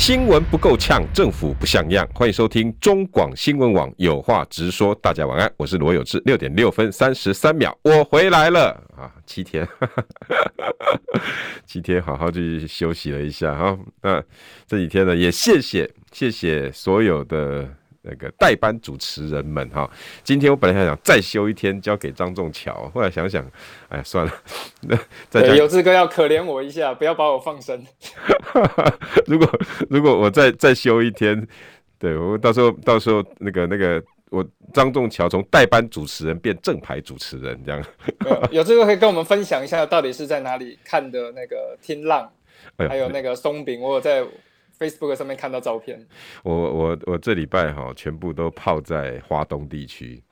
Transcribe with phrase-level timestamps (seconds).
[0.00, 2.08] 新闻不够呛，政府不像样。
[2.14, 4.94] 欢迎收听中广新闻网有话直说。
[4.94, 6.18] 大家晚安，我是罗有志。
[6.24, 9.12] 六点六分三十三秒，我回来了啊！
[9.26, 9.68] 七天，
[11.66, 13.78] 七天，好好去休息了一下哈。
[14.00, 14.24] 那
[14.66, 17.68] 这几天呢，也谢谢谢谢所有的。
[18.02, 19.88] 那个代班主持人们哈，
[20.24, 23.44] 今天我本来想想再休一天交给张仲桥，后来想想，
[23.90, 24.32] 哎，算了，
[25.32, 25.54] 那。
[25.54, 27.84] 有志哥要可怜我一下，不要把我放生。
[29.26, 31.46] 如果如果我再再休一天，
[31.98, 34.42] 对我到时候到时候那个那个我
[34.72, 37.84] 张仲桥从代班主持人变正牌主持人这样。
[38.50, 42.32] 有志哥可以跟我们分享一下，到底是在哪里看的那个听浪，
[42.78, 44.24] 还有那个松饼，我有在。
[44.80, 46.06] Facebook 上面看到照片，
[46.42, 50.22] 我我我这礼拜哈全部都泡在花东地区，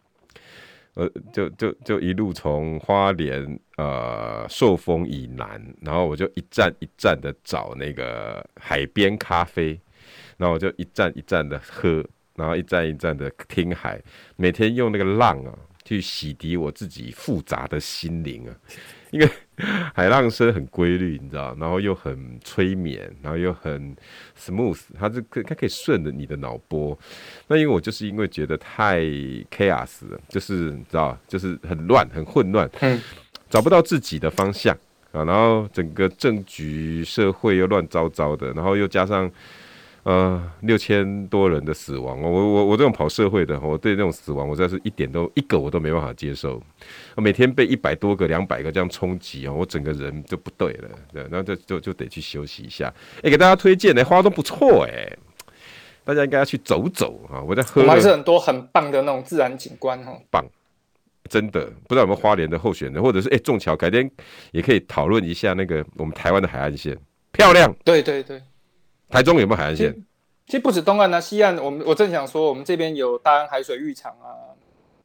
[0.95, 9.79] 呃，就就就一路从花莲呃寿丰以南，然后我就一站一站的找那个海边咖啡，
[10.39, 12.03] 然后我就一站一站的喝，
[12.35, 14.01] 然后一站一站的听海，
[14.37, 15.53] 每天用那个浪啊
[15.85, 18.57] 去洗涤我自己复杂的心灵啊。
[19.11, 19.29] 因为
[19.95, 23.97] 海浪声很规律，你知道，然后又很催眠，然后又很
[24.39, 26.97] smooth，它是可它可以顺着你的脑波。
[27.47, 29.01] 那因为我就是因为觉得太
[29.51, 33.01] chaos 了，就是你知道，就是很乱、很混乱，嗯，
[33.49, 34.77] 找不到自己的方向
[35.13, 35.25] 啊。
[35.25, 39.31] 然后整个政局、社会又乱糟糟的，然后又加上。
[40.09, 46.59] 呃，六千多人的死亡，我我我这种跑社会的，我对那种死亡，我真的是一点都一个我都没办法接受。
[47.15, 52.87] 我每天被一百多个、两百个这样冲击哦，我整个人就不对了，对，然后就就就得去休息一下。
[53.17, 55.19] 哎、欸，给大家推荐的花都不错哎、欸，
[56.05, 57.43] 大家应该要去走走啊。
[57.47, 60.43] 我在喝，我们还是很多很棒的那种自然景观哈，棒，
[61.29, 64.11] 真的不知道有没有花莲的候选人，或者是哎仲桥，改天
[64.53, 66.97] 也可以讨论一下那个我们台湾的海岸线，
[67.31, 68.41] 漂亮，对对对。
[69.11, 69.95] 台中有没有海岸线？
[70.49, 74.57] 其实不止东岸啊，西岸我们我正想说，我们这边有大安海水浴场啊，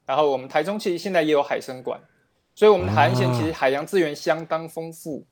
[0.05, 1.99] 然后我们台中其实现在也有海生馆，
[2.55, 5.25] 所以我们的海岸线其实海洋资源相当丰富。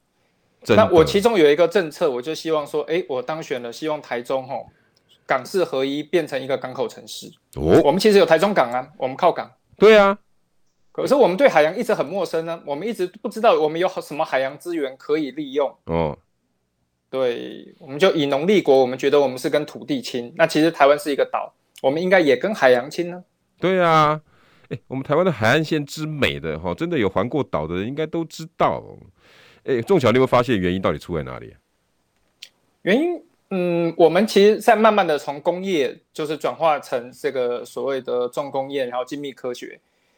[0.64, 4.68] 啊、那我其中有一个政策，我就希望说，哎，我当选了，希望台中吼
[5.26, 7.32] 港市合一变成一个港口城市。
[7.56, 9.50] 哦，我们其实有台中港啊，我们靠港。
[9.78, 10.20] 对啊，
[10.92, 15.74] 可是我们对海洋一直很陌生呢，我们一直不知道我们有什么海洋资源可以利用。
[15.86, 16.18] 哦。
[17.12, 20.34] 对，我们就以农立国，我们觉得我们是跟土地亲。
[20.38, 23.22] 那其实台湾是一个岛，我们应该也跟海洋亲呢。
[23.60, 24.22] 对啊，
[24.70, 28.82] 哎，我们台湾的海岸线之美的哈，真的有环过岛的人应该都知道。
[29.66, 31.54] 哎，仲桥，你有没有发现原因到底出在哪里？
[32.84, 39.78] 原因，嗯，我们其实在慢慢的从工业就是转化成这个所谓的重工业，然后精密科学。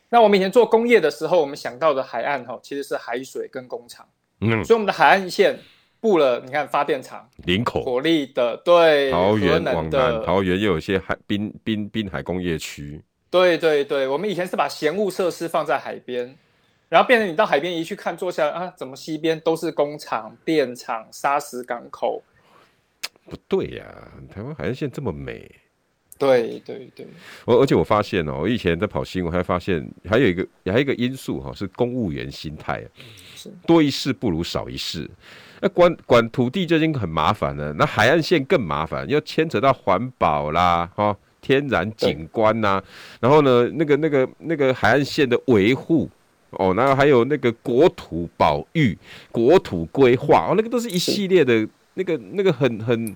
[0.09, 4.07] 那我们以前做工业的时候，我们想到的海岸哈，其实是海水跟工厂。
[4.41, 5.59] 嗯，所以我们的海岸线。
[6.03, 13.01] 布了，你看发电厂、林口、火力的，对，桃园往南，桃园又有一些海滨滨滨海工业区。
[13.31, 16.37] 对对对，我们以前是把闲物设施放在海边，
[16.89, 22.21] 然后变成你到海边一去看，坐下来啊，怎么西边都是工厂、电厂、砂石港口？
[23.23, 25.49] 不对呀、啊，台湾海岸线这么美。
[26.19, 27.07] 对对对，
[27.45, 32.83] 而而且我发现哦，我以前在跑新闻，还发现还有一个还有一个因素哈，是公务员心态，
[33.37, 35.09] 是多一事不如少一事。
[35.63, 42.83] 那管管土地就已经很麻烦了，那海岸线更麻烦，要牵扯到环保啦，哈，天然景观呐、啊，
[43.21, 46.09] 然后呢，那个那个那个海岸线的维护，
[46.49, 48.97] 哦，然后还有那个国土保育、
[49.31, 53.15] 国土规划，哦，那个都是一系列的，那个那个很很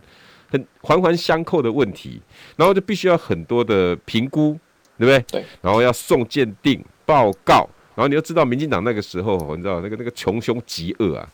[0.49, 2.21] 很环环相扣的问题，
[2.55, 4.57] 然后就必须要很多的评估，
[4.97, 5.19] 对不对？
[5.41, 11.27] 对，然后要送鉴定报告，然后你要知道，民进党那个时候，你知道那个那个穷凶极恶啊。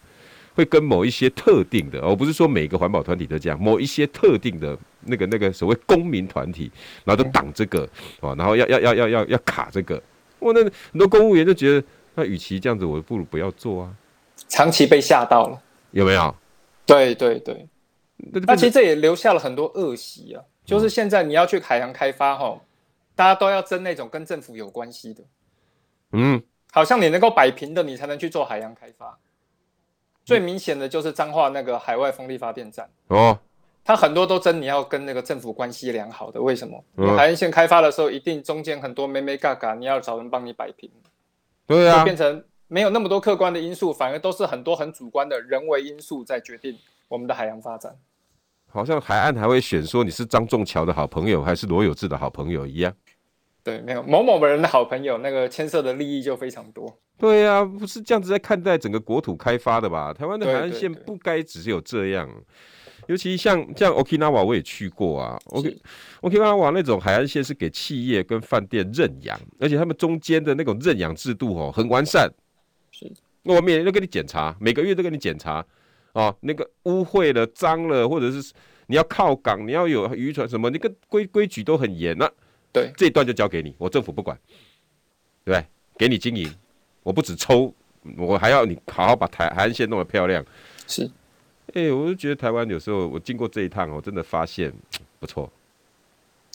[0.56, 6.72] 会跟某一些特定的，而不是说每个环保团体都这样，某一些特定的那个那个所谓公民团体，
[7.04, 7.88] 然后都挡这个，
[8.22, 10.02] 哦，然后要要要要要要卡这个，
[10.40, 13.96] 哇，那很多公务员就觉得，那与其这样子，我不如不要做啊。
[14.48, 15.62] 长期被吓到了，
[15.92, 16.36] 有没有？
[16.86, 17.68] 对对对，
[18.46, 20.44] 那其实这也留下了很多恶习啊。
[20.66, 22.60] 就是现在你要去海洋开发，哈，
[23.16, 25.24] 大家都要争那种跟政府有关系的，
[26.12, 26.42] 嗯，
[26.72, 29.18] 好像你能够摆平的，你才能去做海洋开发。
[30.26, 33.38] 最明显的就是彰化那个海外风力发电站哦，
[33.84, 36.84] 它很多都争你要跟那个政府关系良好的，为什么？
[36.96, 40.90] 你海岸线开发的时候，一定中间很多没没嘎嘎，你要找人帮你摆平。
[41.68, 46.78] 对啊，变成没有那么多客观的因素，反而都是很多很主观的人为因素在决定
[47.08, 47.94] 我们的海洋发展。
[48.70, 52.92] 好像海岸还会选说你是张仲桥的好朋友还是罗有志的好朋友一样。
[53.64, 56.94] 对，没有某某人的好朋友，那个牵涉的利益就非常多。
[57.18, 60.14] 对呀、啊，不是这样子在看待整个国土开发的吧？
[60.14, 62.30] 台湾的海岸线不该只有这样。
[63.08, 65.40] 尤其像像 Okinawa 我也去过啊。
[65.46, 65.78] OK
[66.22, 72.30] Okinawa 那种海岸线是给企业跟饭店认养，而且他们中间的那种认养制度哦很完善。
[72.92, 73.10] 是，
[73.44, 75.66] 我每年都给你检查，每个月都给你检查
[76.14, 78.54] 哦，那个污秽了、脏了，或者是
[78.88, 82.32] 你要靠港，你要有渔船什么，那个规规矩都很严那、啊
[82.74, 84.38] 对，这一段就交给你，我政府不管，
[85.46, 85.66] 对不对？
[85.96, 86.54] 给你经营，
[87.04, 87.74] 我不止抽，
[88.18, 90.44] 我还要你好好把台海岸线弄得漂亮。
[90.88, 91.06] 是，
[91.68, 94.74] 哎、欸，我就觉得台湾有时候我经过这一趟，我真的发现
[95.20, 95.50] 不错，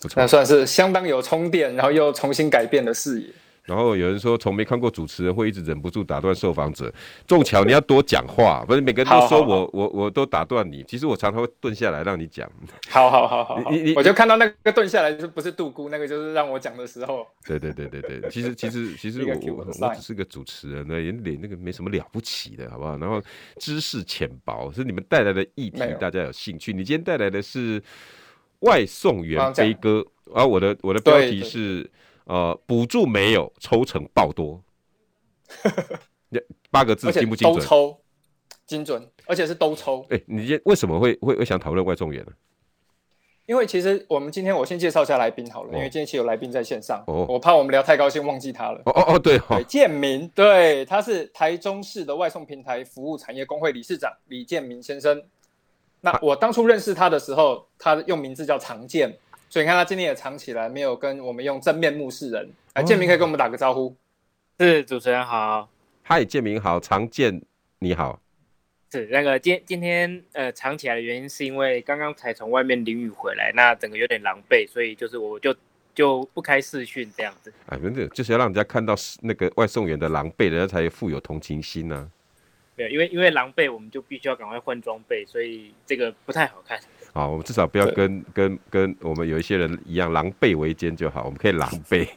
[0.02, 3.28] 不错，那算是相当有充电，然后又重新改变了视野。
[3.68, 6.90] 然后有人说，从没看过主持人会一直忍不住打断受访者。
[7.26, 10.82] 仲桥，你要多讲话， 不是每个人都说我我我都打断你。
[10.84, 12.50] 其实我常常会顿下来让你讲。
[12.88, 17.26] 好好好好，你你我就看到那个顿下来就不是杜姑，那个就是让我讲的时候。
[17.44, 22.96] 对对对对对，其实 其实其实我我只是个主持人呢，也脸那个没什么了不起的，好不好？
[22.96, 23.22] 然后
[23.58, 26.72] 知识浅薄，是你们带来的议题，大家有兴趣。
[26.72, 27.82] 你今天带来的是
[28.60, 31.88] 外送员悲歌，而、啊、我的我的标题是。
[32.28, 34.62] 呃，补助没有，抽成爆多，
[36.70, 37.54] 八个字精不精准？
[37.54, 38.00] 都抽，
[38.66, 40.04] 精准，而且是都抽。
[40.10, 42.32] 哎、欸，你今为什么会会会想讨论外送员呢？
[43.46, 48.82] 因为其实我们今天我先介绍一下来宾好了，哦、因为今天其实有来宾在线上，哦，我怕我们聊太高兴忘记他了。
[48.84, 55.22] 哦哦哦，对，对，建明，对，他是台中市的外送平台服务产业工会理事长李建明先生。
[56.02, 59.19] 那我当初认识他的时候，他用名字叫常建。
[59.50, 62.50] 所以你看他今天也藏起来，没有跟我们用真面目示人。
[62.74, 63.94] 来，建明可以跟我们打个招呼。
[64.58, 65.68] 是主持人好，
[66.02, 67.40] 嗨，建明好，常建
[67.78, 68.20] 你好。
[68.90, 75.54] 是那个今今天呃藏起来的原因是因为刚刚才从外面淋雨回来，那整个有点狼狈，所以就是我就
[75.94, 77.52] 就不开视讯这样子。
[77.66, 82.10] 哎，反正就是要让人家看到那个外送员的狼狈，人家才富有同情心呢、啊。
[82.76, 86.80] 对，因为因为狼狈，我们就必须要赶快换装备，所以这个不太好看。
[87.12, 91.25] 好，我们至少不要跟跟跟我们有一些人一样狼狈为奸就好。
[91.25, 92.08] 我们可以狼狈。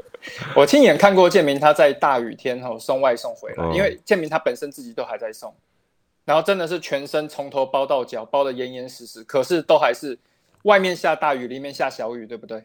[0.54, 5.54] 我亲眼看过建明他在大雨天哦送外送回来，嗯、因为建明他本身自己都还在送，
[6.24, 10.18] 然后真的是全身从头包到脚，包得严严实实，可是都还是
[10.64, 12.62] 外面下大雨，里面下小雨，对不对？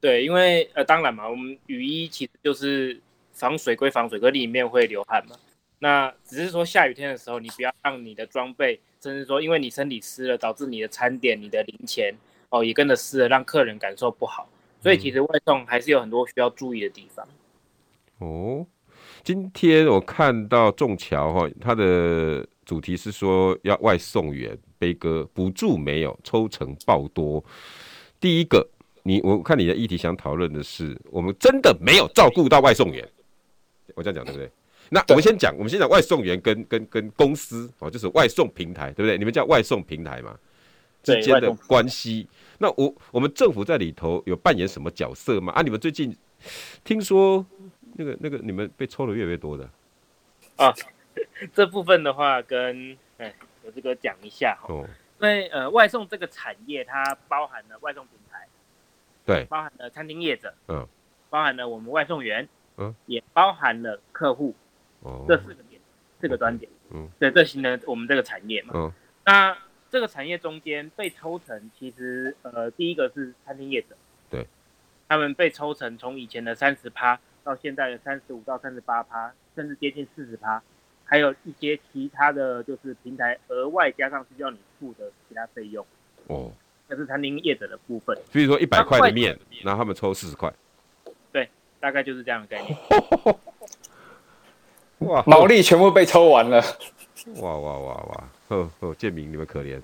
[0.00, 3.00] 对，因为呃，当然嘛，我们雨衣其实就是
[3.32, 5.36] 防水归防水，可里面会流汗嘛。
[5.82, 8.78] 那只是说下雨天的时候，你不要让你的装备。
[9.00, 12.14] 甚至说，因为你身体湿了，导致你的餐点、你的零钱
[12.50, 14.48] 哦也跟着湿了，让客人感受不好。
[14.80, 17.26] 所以其实外送还是有很多需要注意的地方。
[18.20, 18.66] 嗯、哦，
[19.24, 27.44] 今天我看到仲桥哈，他的主题是说要外送员悲歌，补助没有，抽成爆多。
[28.20, 28.64] 第一个，
[29.02, 33.04] 你我看你的议题想讨论的是，我们真的没有照顾到外送员。
[33.96, 34.48] 我这样讲对不对？
[34.94, 39.16] 那我们先讲，我们先讲外送员跟跟跟公司哦，就是外送平台，对不对？
[39.16, 40.38] 你们叫外送平台嘛，
[41.02, 42.28] 之间的关系。
[42.58, 45.50] 那我我们政府在里头有扮演什么角色吗？
[45.54, 46.14] 啊，你们最近
[46.84, 47.44] 听说
[47.94, 49.66] 那个那个你们被抽的越来越多的
[50.56, 50.70] 啊，
[51.54, 53.34] 这部分的话跟哎
[53.64, 54.86] 有这个讲一下哈，哦、
[55.22, 58.46] 因为呃外送这个产业它包含了外送平台，
[59.24, 60.86] 对，包含了餐厅业者，嗯，
[61.30, 62.46] 包含了我们外送员，
[62.76, 64.54] 嗯，也包含了客户。
[65.02, 65.80] 哦，这四个点，
[66.20, 68.72] 四个端点，嗯，对，这形成我们这个产业嘛。
[68.74, 68.92] 嗯，
[69.26, 69.56] 那
[69.90, 73.88] 这个产业中间被抽成，其实呃，第一个是餐厅业者，
[74.30, 74.46] 对，
[75.08, 80.62] 他们被抽成从以前的三十趴到现在的三十五到三十八趴，甚至接近四十趴，
[81.04, 85.84] 还有一些其他的就是平台额外加上需要你付的其他费用。
[86.28, 86.52] 哦，
[86.88, 88.16] 这是餐厅业者的部分。
[88.30, 90.52] 所以说一百块的面，然后他们抽四十块。
[91.32, 91.48] 对，
[91.80, 92.76] 大概就是这样的概念。
[95.06, 96.62] 哇，毛利全部被抽完了！
[97.40, 98.24] 哇哇哇哇！
[98.48, 99.80] 呵呵，建明你们可怜。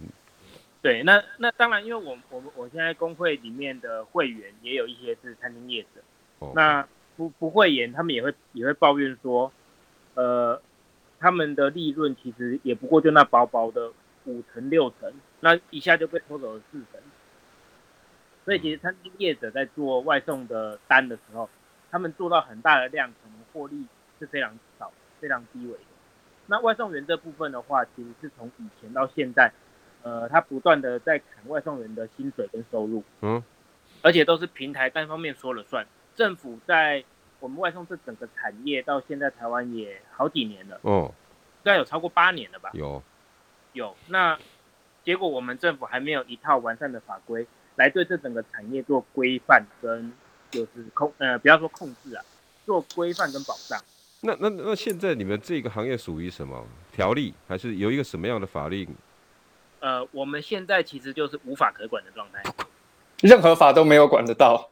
[0.83, 6.01] 对，那那当然，因为我我们我现在工会里面的会员也有一些是餐厅业者，
[6.39, 9.53] 哦、那不不会员他们也会也会抱怨说，
[10.15, 10.61] 呃，
[11.19, 13.91] 他们的利润其实也不过就那薄薄的
[14.25, 17.01] 五成六成，那一下就被抽走了四成。
[18.45, 21.49] 所以其实餐厅业者在做外送的单的时候，
[21.91, 23.85] 他们做到很大的量，可能获利
[24.19, 24.91] 是非常少。
[25.21, 25.85] 非常低微的。
[26.47, 29.53] 那外送员这部分的话，其实是从以前到现在，
[30.03, 33.43] 呃，他不断的在砍外送员的薪水跟收入，嗯，
[34.01, 35.87] 而且都是平台单方面说了算。
[36.17, 37.05] 政府在
[37.39, 41.13] 我们外送这整个产业到现在台湾也好几年了，哦，
[41.59, 42.71] 应该有超过八年了吧？
[42.73, 43.03] 有
[43.75, 43.95] 有。
[44.07, 44.39] 那
[45.05, 47.47] 结果我们政府还没有一套完善的法规
[47.77, 50.13] 来对这整个产业做规范跟
[50.51, 52.25] 就是控呃不要说控制啊，
[52.65, 53.79] 做规范跟保障。
[54.21, 58.89] 那那那现在你们这个行业属于什么条例，还是有一个什么样的法令？
[59.81, 62.43] 呃，我们现在其实就是无法可管的状态，
[63.23, 64.71] 任何法都没有管得到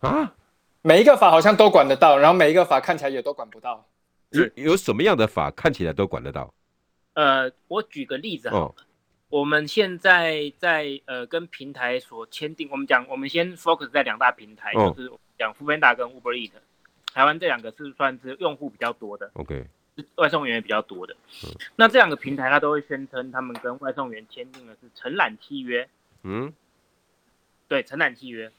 [0.00, 0.34] 啊。
[0.80, 3.86] 每一个法好像都管得到，然后每一个法看起来也都管不到。
[4.30, 6.52] 有有什么样的法看起来都管得到？
[7.12, 8.74] 呃，我举个例子好了，哦，
[9.28, 16.52] 我们现在在呃跟平台所签订，我们讲我们先 focus 在两大平台，哦，就是讲 foodpanda 跟 Uber Eats，
[17.14, 19.66] 台湾这两个是算是用户比较多的，OK，
[20.16, 21.16] 外送员也比较多的。
[21.44, 25.88] 嗯，那这两个平台它都会宣称他们跟外送员签订的是承揽契约。
[26.24, 26.52] 嗯，
[27.68, 28.50] 对，承揽契约。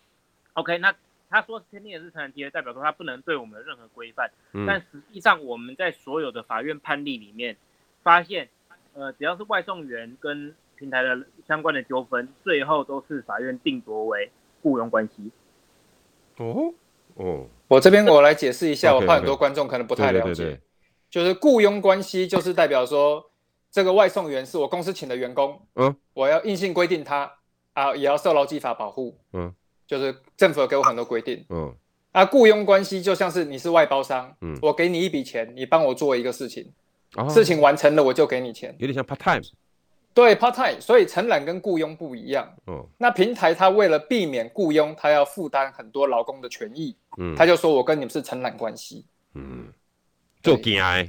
[0.54, 0.96] OK，那。
[1.28, 4.30] 他说签订的是承揽契约，代表说他不能对我们的任何规范。
[4.54, 7.58] 嗯、但实际上我们在所有的法院判例里面
[8.04, 8.48] 发现，
[8.94, 14.30] 呃，只要是外送员跟平台的相关的纠纷，最后都是法院定夺为
[14.62, 15.32] 雇佣关系。
[16.38, 16.74] 哦
[17.16, 20.30] 哦，我这边我来解释一下，我怕很多观众可能不太了解。
[20.30, 20.36] Okay, okay.
[20.38, 20.62] 对对对对，
[21.10, 23.24] 就是雇佣关系，就是代表说
[23.72, 27.32] 这个外送员是我公司请的员工，嗯，我要硬性规定他
[27.74, 29.54] 啊，也要受劳基法保护，嗯。
[29.88, 31.72] 就是政府给我很多规定，嗯，
[32.12, 36.74] 啊，雇佣关系就像是你是外包商，嗯，我给你一笔钱，你帮我做一个事情，
[37.16, 39.44] 哦，事情完成了我就给你钱，有点像 part time，
[40.16, 49.68] 对 part time，所以承揽跟雇佣不一样，嗯，那平台它为了避免雇佣，它要负担很多劳工的权益，嗯，他就说我跟你们是承揽关系，嗯，
[50.42, 51.08] 就惊哎，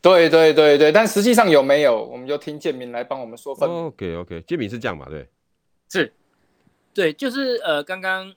[0.00, 5.28] 对对对对，但实际上有没有，我们就听建民来帮我们说分，哦，OK OK，建民是这样嘛，对，
[5.90, 6.12] 是。
[6.94, 8.30] 对，就是呃，刚刚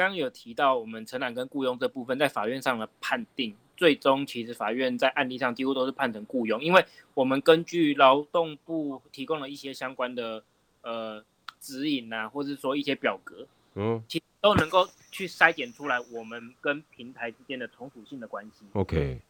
[0.00, 10.42] 刚刚有提到我们承揽跟雇佣这部分，在法院上的判定，最终其实法院在案例上几乎都是判成雇佣，因为我们根据劳动部提供了一些相关的
[10.80, 11.22] 呃
[11.60, 18.64] 指引啊，或者说一些表格，嗯，其实都能够去筛检出来我们跟平台之间的从属性的关系。
[18.72, 19.20] OK，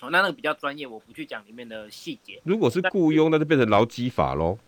[0.00, 2.40] 哦，那那个比较专业，我不去讲里面的细节。
[2.44, 4.58] 如果是雇佣，那就变成劳基法喽。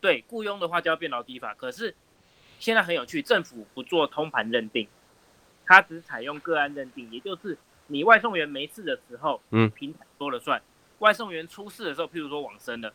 [0.00, 1.96] 对，雇佣的话就要变劳基法，可是。
[2.58, 4.88] 现在很有趣，政府不做通盘认定，
[5.66, 10.60] 它只采用个案认定，也就是你外送员没事的时候，嗯，平台说了算；
[10.98, 12.92] 外送员出事的时候，譬如说往生了，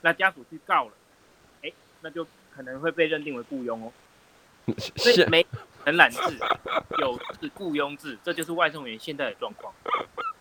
[0.00, 0.92] 那家属去告了，
[1.62, 3.92] 哎，那就可能会被认定为雇佣哦。
[4.96, 5.46] 所以没
[5.84, 6.18] 承揽制，
[6.98, 9.70] 有是雇佣制，这就是外送员现在的状况。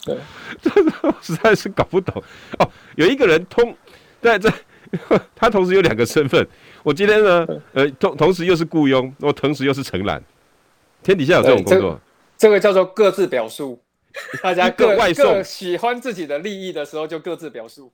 [0.05, 0.17] 对，
[0.61, 2.23] 真的实在是搞不懂
[2.59, 2.71] 哦。
[2.95, 3.75] 有一个人通
[4.21, 4.49] 在这，
[5.35, 6.47] 他同时有两个身份。
[6.83, 10.23] 我今天呢，呃，同同时又是雇佣，我同时又是承揽，
[11.01, 11.99] 天底下有这种工作，
[12.37, 13.81] 这，这个叫做各自表述，
[14.43, 15.25] 大家各外送。
[15.25, 17.91] 各喜欢自己的利益的时候就各自表述。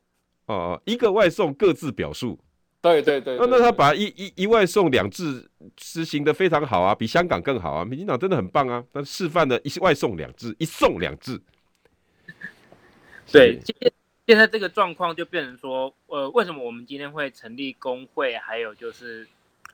[0.47, 2.39] 哦，一个外送各自表述，
[2.81, 11.39] 对对对，对，那那他把一一一外送两制实行的非常好啊，比香港更好啊，民进党真的很棒啊，他示范的一外送两制，一送两制，
[13.31, 13.59] 对。
[14.29, 18.37] 现在这个状况就变成说，呃，为什么我们今天会成立工会？
[18.37, 19.27] 还有就是，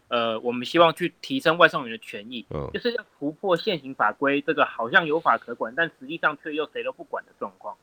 [0.07, 7.75] 呃，我们希望去提升外送员的权益，嗯，就是要突破现行法规这个好像有法可管，但实际上却又谁都不管的状况。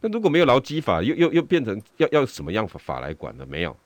[0.00, 3.44] 那如果没有劳基法，又又又变成要要什么样法法来管呢？
[3.46, 3.76] 没有。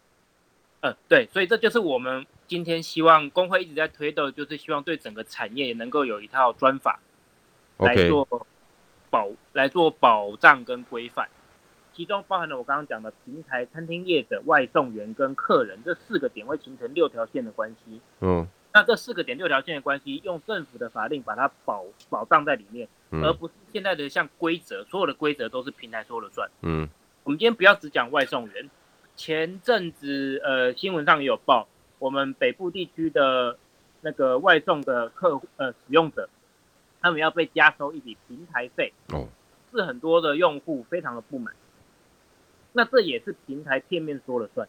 [0.79, 7.01] 呃，对，所以这就是我们今天希望工会一直在推的，就是希望对整个产业能够有一套专法
[7.79, 8.47] 来做
[9.11, 11.29] 保来做保障跟规范。
[11.95, 18.01] 其中包含了我刚刚讲的平台、餐厅业者、外送员跟客人这四个点，会形成六条线的关系。
[18.21, 26.51] 嗯，那这四个点六条线的关系，用政府的法令把它保保障在里面，而不是现在的像规则，所有的规则都是平台说了算。
[26.63, 26.89] 嗯，
[27.23, 28.69] 我们今天不要只讲外送员。
[29.17, 31.69] 前阵子呃新闻上也有报，
[32.01, 33.57] 我们北部地区的
[34.01, 36.29] 那个外送的客户呃使用者，
[37.01, 38.93] 他们要被加收一笔平台费。
[39.13, 39.29] 哦，
[39.73, 41.55] 是很多的用户非常的不满。
[42.75, 44.69] 那这也是平台片面说了算。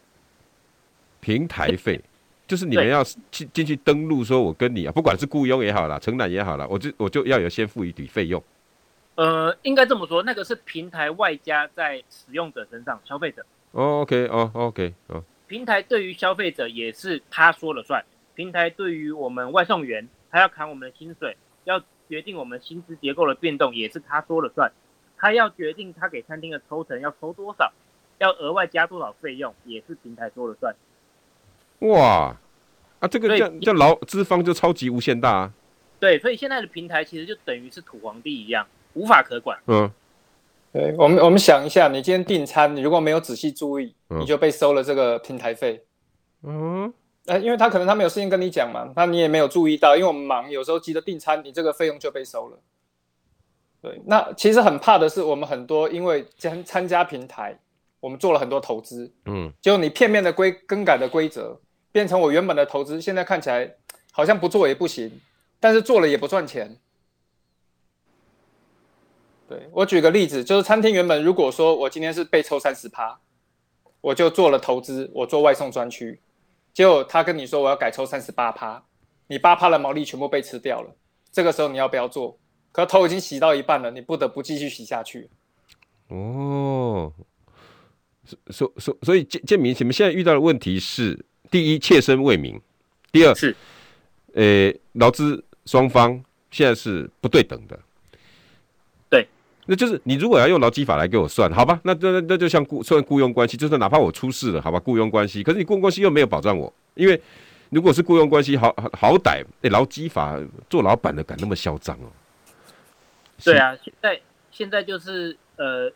[1.19, 1.99] 平台费
[2.47, 8.41] 就是你们要进进去登录，说我跟你啊，不管是雇佣也好啦，承揽也好啦，我就我就要有先付一笔费用。
[9.15, 13.43] 呃，应该这么说，那个是平台外加在使用者身上，消费者。
[13.71, 15.23] Oh, OK，哦，OK，哦。
[15.47, 18.05] 平台对于消费者也是他说了算。
[18.35, 24.71] 平台对于我们外送员，他要砍我们的薪水，要决定我们薪资结构的变动，也是他说了算。
[25.17, 27.71] 他要决定他给餐厅的抽成要抽多少。
[28.17, 30.75] 要额外加多少费用，也是平台说了算。
[31.79, 32.35] 哇，
[32.99, 35.53] 啊，这个叫叫劳资方就超级无限大啊。
[35.99, 39.57] 对，所以现在的平台其实就等于是土皇帝一样，无法可管。
[39.67, 39.91] 嗯，
[40.71, 45.83] 对，我们我们想一下，你今天订餐，你如果没有仔细注意，嗯、你就被收了这个平台费。
[46.43, 46.93] 嗯，
[47.25, 52.59] 呃，因为他可能他没有事先跟你讲嘛，那你也没有注意到，因为我们忙，有时候急着订餐，你这个费用就被收了。
[53.81, 57.57] 对，那其实很怕的是，我们很多因为参参加平台，
[58.05, 61.59] 我们做了很多投资，嗯，结果你片面的规更改的规则，
[61.91, 63.67] 变成我原本的投资，现在看起来
[64.11, 65.19] 好像不做也不行，
[65.59, 66.77] 但是做了也不赚钱。
[69.49, 73.19] 对，我举个例子，就是餐厅原本如果说我今天是被抽三十趴，
[74.01, 76.21] 我就做了投资，我做外送专区，
[76.75, 78.83] 结果他跟你说我要改抽三十八趴，
[79.25, 80.95] 你八趴的毛利全部被吃掉了，
[81.31, 82.37] 这个时候你要不要做？
[82.71, 85.27] 可头已经洗到一半了，你不得不继续洗下去。
[86.09, 87.11] 哦，
[88.49, 91.17] 所所所以建建民，你们现在遇到的问题是：
[91.51, 92.57] 第一，切身为民；
[93.11, 93.55] 第二是，
[94.33, 97.79] 呃，劳资双方现在是不对等的。
[99.09, 99.27] 对，
[99.65, 101.79] 那就是你如果要用劳基法来给我算，好吧？
[101.83, 104.79] 那那那就像雇算雇佣关系，就是哪怕我出事了，好吧？
[104.79, 107.21] 雇佣关系，可是你雇佣关系又没有保障我，因为
[107.69, 110.39] 如果是雇佣关系，好好好歹，哎，劳基法
[110.69, 112.11] 做老板的敢那么嚣张哦？
[113.43, 115.91] 对啊，现在现在就是呃，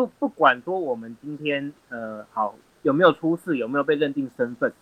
[0.00, 4.72] 不不管说我们今天呃好有没有出事，有没有被认定身份，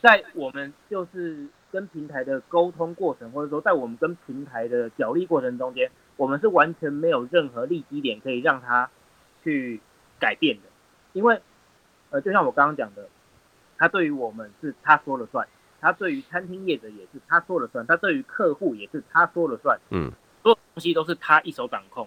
[0.00, 8.88] 在我们就是跟平台的沟通过程，或者说在我们跟平台的角力过程中间，我们是完全没有任何利基点可以让他
[9.42, 9.80] 去
[10.20, 10.62] 改变的，
[11.12, 11.42] 因为
[12.10, 13.08] 呃就像我刚刚讲的，
[13.76, 15.48] 他对于我们是他说了算，
[15.80, 20.12] 他对于餐厅业者也是他说了算，他对于客户也是他说了算，嗯。
[20.42, 22.06] 所有东西都是他一手掌控，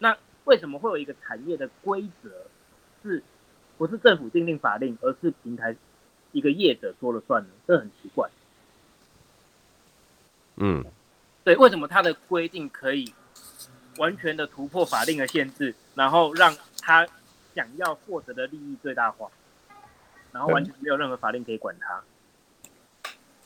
[0.00, 2.30] 那为什么会有一个产业的规则，
[3.02, 3.22] 是
[3.76, 5.74] 不是政府定定法令，而是平台
[6.32, 7.48] 一个业者说了算呢？
[7.66, 8.28] 这很奇怪。
[10.56, 10.84] 嗯，
[11.42, 13.12] 对，为什么他的规定可以
[13.98, 17.06] 完全的突破法令的限制，然后让他
[17.54, 19.28] 想要获得的利益最大化，
[20.30, 22.02] 然后完全没有任何法令可以管他？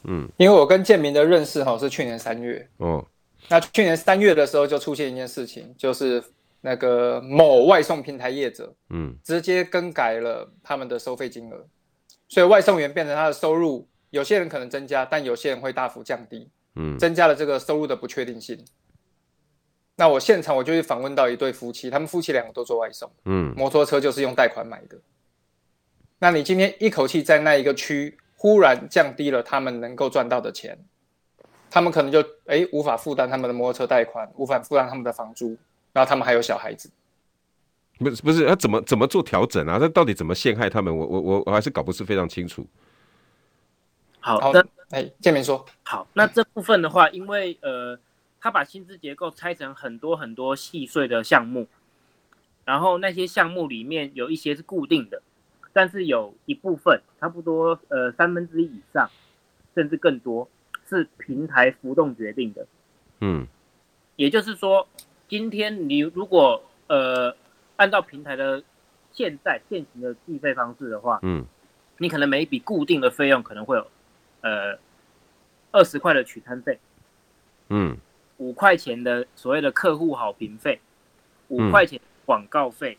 [0.05, 3.07] 嗯，因为我跟建明的认识哈是去年三月哦。
[3.49, 6.23] 那去年三月的时候，就出现一件事情，就是
[6.61, 11.67] 那个某外送平台业者，嗯，直接更改了他们的收费金额，
[12.29, 18.65] 所以外送员变成他的收入，有些人可能增加，但有些人会大幅降低，嗯，增加了这个收入的不确定性。
[19.97, 24.99] 那我现场我就去访问到一对夫妻，他们夫妻两个都做外送，嗯，摩托车就是用贷款买的。
[26.19, 30.79] 那你今天一口气在那一个区忽然降低了他们能够赚到的钱。
[31.71, 35.57] 他们可能就哎无法负担他们的摩托车贷款，无法负担他们的房租，
[35.99, 36.89] 然后他们还有小孩子，
[37.99, 39.81] 不是不是，他怎么怎么做调整啊？
[39.81, 40.97] 他到底怎么陷害他们？
[40.97, 42.65] 我我我我还是搞不是非常清楚。
[44.21, 47.99] 好的，哎，建明说好，那这部分的话，因为呃，
[48.41, 51.67] 他把薪资结构拆成很多很多细碎的项目，
[52.65, 55.21] 然后那些项目里面有一些是固定的，
[55.73, 59.11] 但是有一部分差不多呃三分之一以上，
[59.75, 60.49] 甚至更多。
[60.89, 62.67] 是平台浮动决定的，
[63.21, 63.47] 嗯，
[64.17, 64.89] 也就是说，
[65.29, 67.37] 今天你如果呃
[67.77, 68.63] 按照平台的
[69.13, 71.45] 现在现行的计费方式的话，嗯，
[71.99, 73.87] 你可能每一笔固定的费用可能会有
[74.41, 74.79] 呃
[75.71, 76.79] 二十块的取餐费，
[77.69, 77.97] 嗯，
[78.39, 80.81] 五块钱的所谓的客户好评费，
[81.49, 82.97] 五块钱广告费，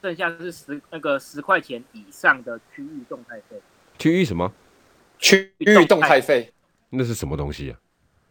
[0.00, 3.60] 剩下是十那个十块钱以上的区域动态费，
[3.98, 4.50] 区域什么？
[5.18, 6.52] 区域动态费。
[6.90, 7.78] 那是什么东西啊？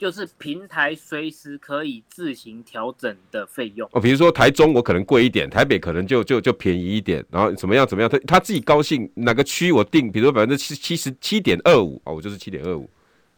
[0.03, 4.01] 就是平台随时可以自行调整的费用哦。
[4.01, 12.89] 比如说台中我可能贵一点，台北可能就就就便宜一点，然后怎么样怎么样，他他自己高兴哪个区我定，比如说百分之七七十七点二五哦，我就是七点二五，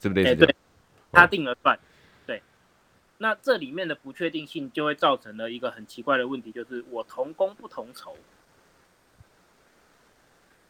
[0.01, 0.23] 对不对？
[0.23, 0.55] 欸、对，
[1.11, 1.77] 他定了算。
[2.25, 2.41] 对，
[3.19, 8.17] 那这里面的不确定性就会造成了一个很奇怪的问题，就是我同工不同酬。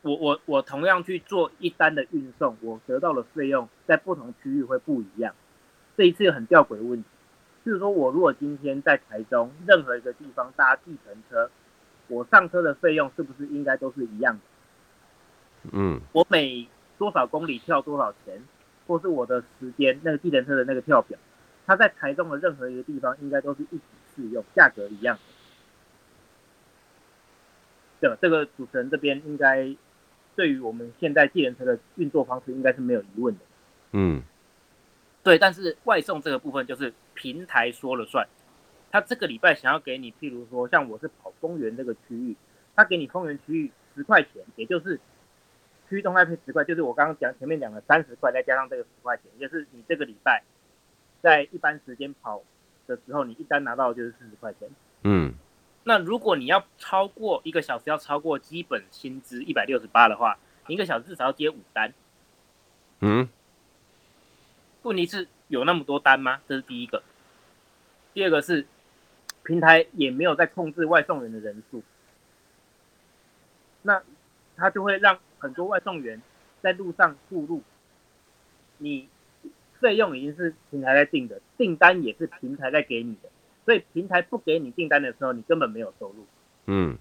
[0.02, 5.34] 我我我同样去做一单的运送，我得到的费用在不同区域会不一样。
[5.98, 7.10] 这一次有很吊诡的问题，
[7.66, 11.50] 就是说我如果今天在台中任何一个地方搭计程车，
[12.08, 14.42] 我上车的费用是不是应该都是一样的？
[15.72, 18.42] 嗯，我每多少公里跳多少钱，
[18.88, 21.18] 或是我的时间那个计程车的那个跳表，
[21.66, 23.82] 它在台中的任何一个地方应该都是一起
[24.16, 25.18] 适用，价格一样。
[28.00, 29.76] 对，这个主持人这边应该。
[30.38, 33.40] 对于我们现在计程车的运作方式，应该是没有疑问的。
[33.94, 34.22] 嗯，
[35.26, 35.38] 对。
[35.38, 38.26] 但是外送这个部分，就是平台说了算。
[38.92, 42.34] 他这个礼拜想要给你，譬如说，像我是跑公园这个区域，
[42.78, 44.98] 他给你丰原区域十块钱，也就是
[45.90, 50.44] 区域动态配十块，就是我刚刚讲前面讲的三十块，再加上这个十块钱，也就是你这个礼拜
[51.22, 52.42] 在一般时间跑
[52.88, 54.70] 的时候，你一单拿到就是四十块钱。
[55.04, 55.34] 嗯，
[55.84, 61.94] 那如果你要超过一个小时，要超过基本薪资一百六十八的话，你一个小时至少要接五单。
[63.02, 63.28] 嗯，
[64.86, 66.42] 问题是有那么多单吗？
[66.48, 67.02] 这是第一个。
[68.14, 68.68] 第二个是
[69.44, 71.82] 平台也没有在控制外送员的人数，
[73.82, 74.04] 那
[74.56, 76.22] 他就会让很多外送员
[76.62, 77.64] 在路上误路。
[78.78, 79.10] 你
[79.80, 83.30] 费用已经是平台在定的，订单也是平台在给你的，
[83.66, 86.28] 所以平台不给你订单的时候，你根本没有收入。
[86.68, 86.96] 嗯，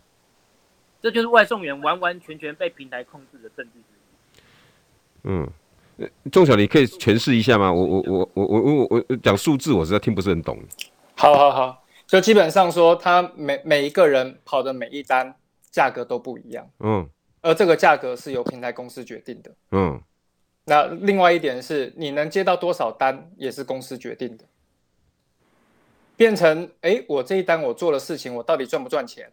[1.02, 4.42] 这就是外送员完完全全被平台控制的证据之一。
[5.24, 5.52] 嗯。
[6.32, 7.72] 仲小，你可以诠释一下吗？
[7.72, 10.58] 我我我我我我我讲数字，我实在听不是很懂。
[11.14, 15.34] 好好好，就基本上说，他每每一个人跑的每一单
[15.70, 16.68] 价格都不一样。
[16.80, 17.08] 嗯，
[17.42, 19.50] 而这个价格是由平台公司决定的。
[19.70, 20.00] 嗯，
[20.64, 24.44] 那另外一点是，你能接到多少单也是公司决定的。
[26.16, 29.30] 变成，哎，我这一单我做的事情，我到底赚不赚钱？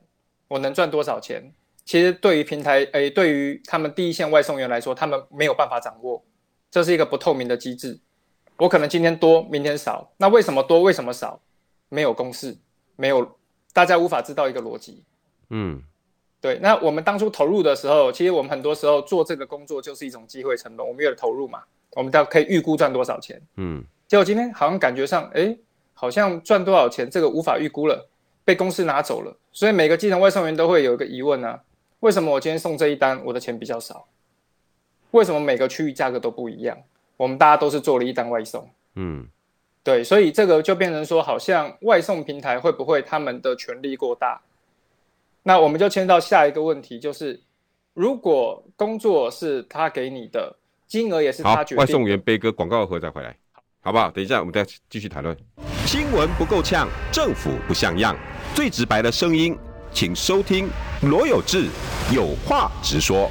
[0.47, 1.53] 我能赚多少钱？
[1.85, 6.23] 其实对于平台，哎，对于他们第一线外送员来说，他们没有办法掌握。
[6.71, 7.99] 这是一个不透明的机制，
[8.57, 11.41] 我可能今天多，明天少，那为什么多，为什么少？
[11.89, 12.55] 没有公式，
[12.95, 13.37] 没有，
[13.73, 15.03] 大家无法知道一个逻辑。
[15.49, 15.83] 嗯，
[16.39, 16.57] 对。
[16.59, 20.87] 那我们当初投入的时候，其实我们很多时候做这个工作就是一种机会成本。
[20.87, 23.41] 我们有了投入嘛，我们都可以预估赚多少钱。
[23.57, 25.53] 嗯，结果今天好像感觉上，哎，
[25.93, 28.07] 好像赚多少钱这个无法预估了，
[28.45, 29.35] 被公司拿走了。
[29.51, 31.61] 所以每个基层外送员都会有一个疑问啊：
[31.99, 34.07] 为什么我今天送这一单，我的钱比较少？
[35.11, 36.77] 为什么每个区域价格都不一样？
[37.17, 39.27] 我们大家都是做了一单外送，嗯，
[39.83, 44.41] 对，所以这个就变成说，好像外送平台会不会他们的权力过大？
[45.43, 47.39] 那我们就牵到下一个问题，就是
[47.93, 50.55] 如果工作是他给你的，
[50.87, 51.81] 金额也是他决定的。
[51.81, 53.37] 外送员悲歌广告回再回来，
[53.81, 54.09] 好不好？
[54.09, 55.37] 等一下我们再继续谈论。
[55.85, 58.15] 新闻不够呛，政府不像样，
[58.55, 59.55] 最直白的声音，
[59.91, 60.67] 请收听
[61.03, 61.67] 罗有志
[62.11, 63.29] 有话直说。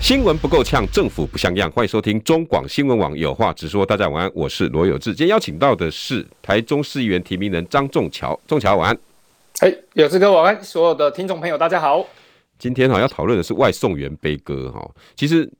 [0.00, 1.70] 新闻不够呛，政府不像样。
[1.70, 3.86] 欢迎收听中广新闻网有话直说。
[3.86, 5.14] 大家晚安，我是罗有志。
[5.14, 8.38] 今天邀请到的是台中市议员提名人张仲桥。
[8.46, 8.98] 仲桥晚安。
[9.60, 10.62] 哎，有志哥晚安。
[10.62, 12.06] 所有的听众朋友大家好。
[12.58, 14.86] 今天哈要讨论的是外送员悲歌哈。
[15.16, 15.50] 其实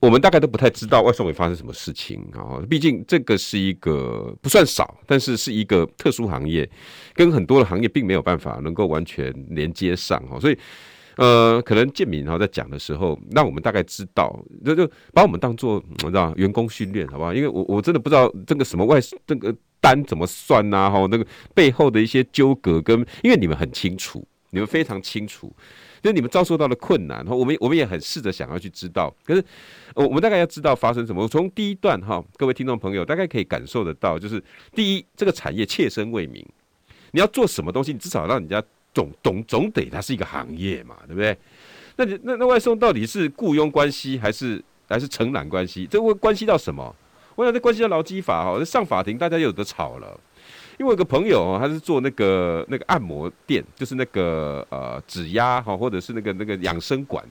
[0.00, 2.58] 我们大概都不太知道外送员发生什么事情啊。
[2.68, 6.68] 毕竟这个是一个不算少，但是是一个特殊行业，
[7.14, 10.40] 跟很多的行业并没有办法能够完全连接上哈。
[10.40, 10.58] 所以。
[11.16, 17.32] 呃，可能建民哈在讲的时候，那我们大概知道，就就把我们当做我知道员工训练，好不好？
[17.32, 21.24] 因为我我真的不知道这个什么外这个单怎么算呐，哈，那个
[21.54, 25.54] 背后的一些纠葛跟，因为你们很清楚，你们非常清楚，
[26.02, 29.44] 就你们遭受到的困难，哈，我们我们也很试着想要去知道，可是
[29.94, 31.28] 我们大概要知道发生什么。
[31.28, 34.42] 从第一段哈，各位听众朋友大概可以感受得到，就是
[34.74, 36.44] 第一，这个产业切身为民，
[37.12, 38.60] 你要做什么东西，你至少让人家。
[38.94, 41.36] 总总总得它是一个行业嘛，对不对？
[41.96, 45.86] 那你那那外送到底是雇佣关系还是还是承揽关系？
[45.86, 46.94] 这会关系到什么？
[47.34, 50.18] 我想这关系到劳基法哈，上法庭大家又有的吵了。
[50.78, 57.24] 因为我有个朋友哦，他是做那个那个按摩店，就是那个呃指压哈，或者是那个那个养生馆。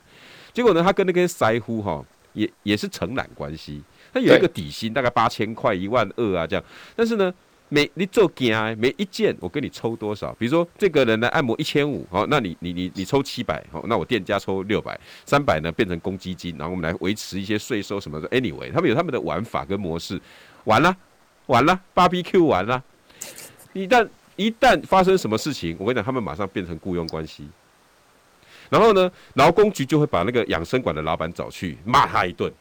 [0.54, 3.82] 结果呢，他跟那个腮乎哈也也是承揽关系，
[4.14, 6.64] 他有一个底薪大概八千块一万二啊这样，
[6.96, 7.34] 但是呢。
[7.74, 10.32] 每你做件每一件我跟你抽多少？
[10.34, 18.30] 比如说这个人来按摩一千五，好，那你你你你抽七百，好，那我店家抽六百，三百呢变成公积金，然后我们来维持一些税收什么的。
[18.30, 20.22] Anyway，他们有他们的玩法跟模式，
[20.66, 20.96] 完了
[21.48, 22.84] 完了，BBQ 完了。
[23.74, 27.48] 一旦一旦发生什么事情，我跟你讲，他们马上变成雇佣关系。
[28.70, 32.54] 然后呢，劳工局就会把那个养生馆的老板找去骂他一顿。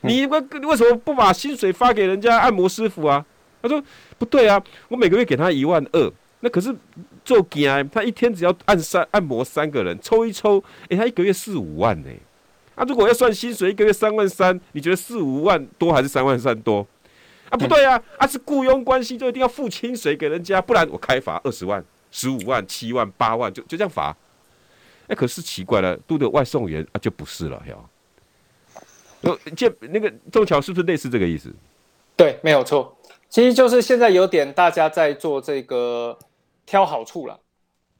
[0.00, 3.26] 你为为什么不把薪水发给人家按摩师傅啊？
[3.60, 3.82] 他说
[4.18, 6.74] 不对啊，我每个月给他一万二，那可是
[7.24, 12.10] 做 GI，他一天只要按三按摩三个人，抽一抽，哎，他一个月四五万呢。
[12.74, 16.86] 啊，如果要算薪水，一个月三万三，你觉得四五万多还是三万三多？
[17.48, 24.16] 啊，不对啊，啊是雇佣关系，就一定要付薪水给人家，不然我开罚二十万、十五万、七万、八万，就就这样罚。
[25.08, 27.88] 哎，可是奇怪了，都的外送员啊就不是了，哟。
[29.22, 31.52] 呃，这那个仲桥是不是类似这个意思？
[32.16, 32.96] 对，没有错。
[33.28, 36.18] 其实就是现在有点大家在做这个
[36.64, 37.38] 挑好处了，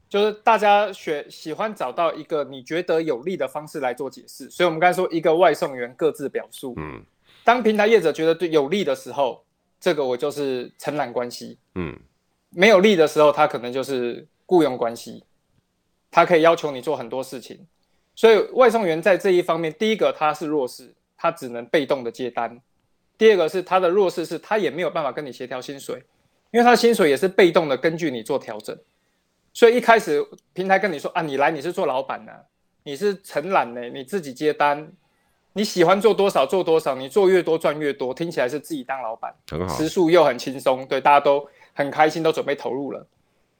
[0.09, 4.49] 就是大家选喜欢找到一个你觉得有利的方式来做解释。
[4.49, 7.03] 所以我们刚才说一个外送员各自表述，嗯，
[7.45, 9.45] 当平台业者觉得对有利的时候，
[9.79, 11.99] 这个我就是承揽关系，嗯，
[12.51, 15.25] 没有利的时候，他可能就是雇佣关系。
[16.11, 17.67] 他可以要求你做很多事情。
[18.15, 22.57] 所以外送员在这一方面，第一个他是弱势，他只能被动的接单；
[23.19, 26.03] 第二个是他的弱势是他也没有办法跟你协调薪水，
[26.53, 28.79] 因为他的薪水也是被动的根据你做调整。
[29.53, 32.39] 所以一开始平台跟你说啊，你来你是做老板呢、啊，
[32.85, 34.89] 你是承揽呢，你自己接单，
[35.53, 43.05] 你喜欢做多少做多少，你做越多赚越多，听起来是自己当老板，很好，时数又很轻松，对，大家都很开心，都准备投入了，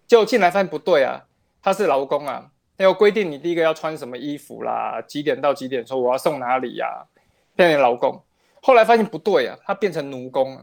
[0.07, 1.21] 就进来发现不对啊，
[1.61, 2.51] 他是劳工啊。
[2.77, 7.03] 要规定你第一个要穿什么衣服啦，几点到几点说我要送哪里呀、啊，
[7.57, 8.23] 变成劳工。
[8.69, 10.61] 后来发现不对啊，他变成奴工了。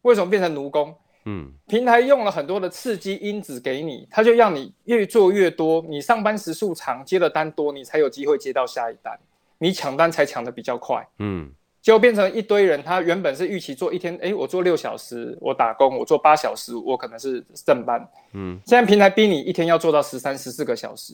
[0.00, 0.96] 为什么变成奴工？
[1.26, 9.20] 嗯，平台用了很多的刺激因子给你，他就让你越做越多，你上班时数长，接的单多，你才有机会接到下一单，
[9.58, 11.06] 你抢单才抢的比较快。
[11.18, 11.52] 嗯。
[11.82, 21.12] 就变成一堆人，他原本是预期做一天，哎，我做六小时，我打工，我做八小时，我可能是正班，嗯，现在平台逼你一天要做到十三、十四个小时，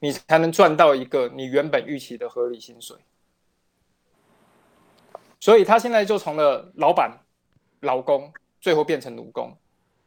[0.00, 2.96] 你才能赚到一个你原本预期的合理薪水。
[5.40, 7.10] 所以他现在就从了老板、
[7.80, 9.56] 劳工，最后变成奴工。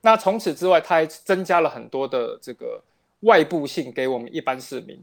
[0.02, 2.82] 那从此之外，他还增加了很多的这个
[3.22, 5.00] 外部性给我们一般市民。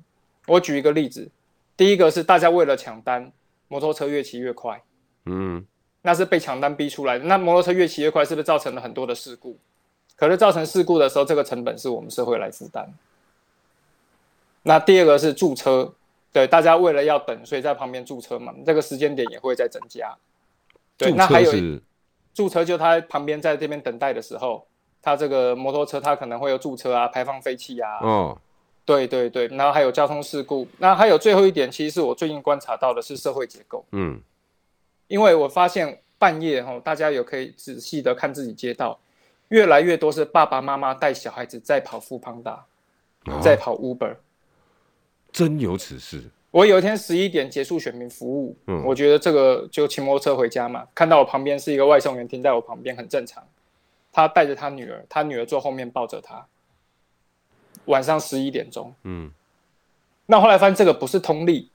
[0.47, 1.31] 我举一个例子，
[1.77, 3.33] 第一个是大家为了抢单，
[3.69, 4.83] 摩托车越骑越快。
[5.27, 5.65] 嗯，
[6.03, 7.25] 那是被抢单逼出来的。
[7.25, 9.57] 那摩托车越骑越快，是不是造成了很多的事故？
[10.17, 12.93] 可是造成事故的时候，这个成本是我们社会来负担。
[14.65, 15.95] 那第二个是驻车，
[16.33, 20.17] 对，大家为了要等，所以在旁边驻车嘛，这个时间点也会再增加。
[20.97, 21.53] 对，那还有
[22.35, 24.67] 驻车，就他旁边在这边等待的时候，
[25.01, 27.99] 他这个摩托车他可能会有驻车啊，排放废气啊。
[28.03, 28.39] 哦，
[28.85, 30.67] 对对对，然后还有交通事故。
[30.79, 33.85] 那还有最后一点，其实是我最近观察到的是社会结构。
[33.93, 34.21] 嗯。
[35.09, 39.01] 因为我发现半夜哈，大家有可以仔细的看自己街道，
[39.49, 42.59] 越来越多是爸爸妈妈带小孩子在跑 foodpanda，
[43.41, 44.17] 在跑 Uber，
[45.39, 46.21] 真有此事。
[46.51, 53.41] 我有一天十一点结束选民服务，嗯，我觉得这个就骑摩托车回家嘛，看到我旁边是一个外送员停在我旁边，很正常。
[54.11, 56.45] 他带着他女儿，他女儿坐后面抱着他。
[57.85, 59.31] 晚上十一点钟，嗯，
[60.27, 61.71] 那后来发现这个不是通例。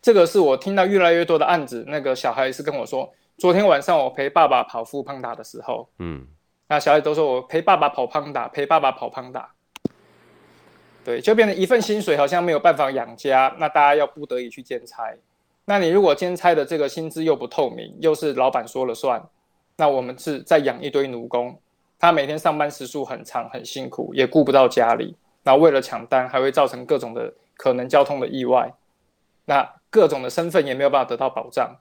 [0.00, 1.84] 这个是我听到越来越多的案子。
[1.88, 6.24] 那个小孩是跟我说，昨天晚上我陪爸爸跑 foodpanda 的时候，嗯，
[6.68, 9.44] 那小孩都说我陪爸爸跑 panda，陪爸爸跑 panda，
[11.08, 15.10] 对，就变成一份薪水好像没有办法养家，那大家要不得已去兼差。
[15.64, 19.26] 那你如果兼差的这个薪资又不透明，又是老板说了算，
[19.76, 21.58] 那我们是在养一堆奴工，
[21.98, 28.70] 他每天上班时数很长，很辛苦，也顾不到家里，那为了抢单，还会造成各种的可能交通的意外，
[29.46, 29.66] 那。
[29.90, 31.74] 各种的身份也没有办法得到保障，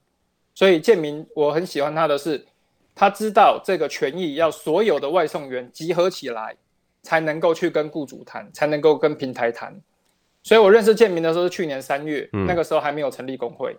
[0.56, 2.48] 所以建民我很喜欢他的是，
[2.96, 6.56] 他知道这个权益要所有的外送员集合起来，
[7.08, 9.74] 才能够去跟雇主谈，才能够跟平台谈。
[10.44, 13.74] 所以我认识建民的时候是去年三月，嗯，那个时候还没有成立工会。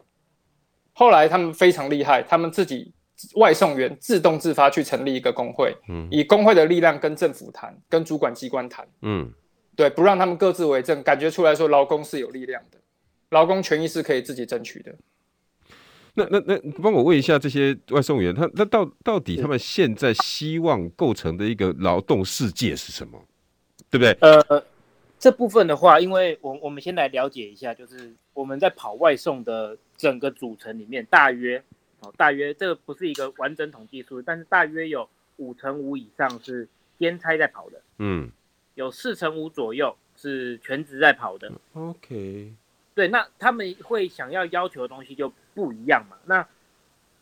[0.94, 2.90] 后来他们非常厉害，他们自己
[3.34, 9.30] 外送员自动自发去成立一个工会，嗯，以工会的力量跟政府谈，跟主管机关谈，嗯，
[9.76, 12.78] 对，不让他们各自为政，感觉出来说劳工是有力量的。
[13.28, 14.94] 劳工权益是可以自己争取的。
[16.18, 23.22] 那那那，帮我问一下这些外送员，他那到到底他们现在希望构成的一个劳动世界是什么？
[23.90, 24.12] 对不对？
[24.20, 24.64] 呃，
[25.18, 31.62] 这部分的话，因为我我们先来了解一下，就是我们在跑外送的整个组成里面，大约
[32.00, 38.30] 哦，大约这个不是一个完整统计数，但是大约有五成五以上是兼差在跑的，嗯，
[38.74, 41.50] 有四成五左右是全职在跑的。
[41.72, 42.52] OK。
[42.98, 46.16] 对，那他们会想要要求的东西就不一样嘛。
[46.24, 46.44] 那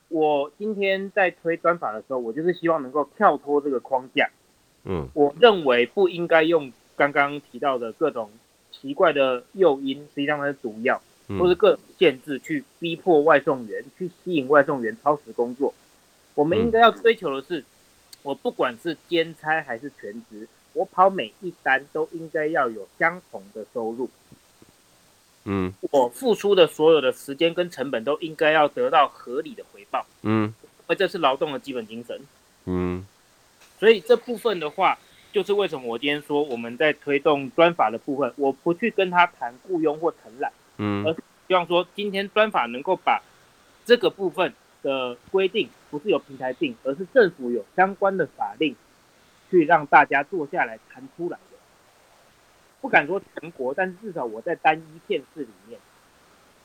[0.09, 4.31] 我今天在推专法的时候，我就是希望能够跳脱这个框架。
[4.85, 8.31] 嗯，我认为不应该用刚刚提到的各种
[8.73, 11.03] 奇怪的诱因，实际上它是毒药，
[11.39, 15.75] 或是各种限制去逼迫外送员，去吸引外送员超时工作。
[16.35, 17.63] 我们应该要追求的是，
[18.23, 24.09] 我不管是兼差还是全职，我跑每一单都应该要有相同的收入。
[25.49, 30.05] 嗯，我付出的所有的时间跟成本都应该要得到合理的回报。
[30.23, 32.21] 嗯，因为这是劳动的基本精神。
[32.65, 33.07] 嗯，
[33.79, 34.99] 所以这部分的话，
[35.33, 43.23] 就是为什么我今天说我们在推动专法的部分，我不去跟他谈雇佣或承揽，嗯，而是希望说今天专法能够把
[43.85, 48.75] 这个部分的规定，不是由平台定，而是政府有相关的法令，
[49.49, 51.39] 去让大家坐下来谈出来。
[52.81, 55.79] 不敢说全国，但是至少我在单一县市里面，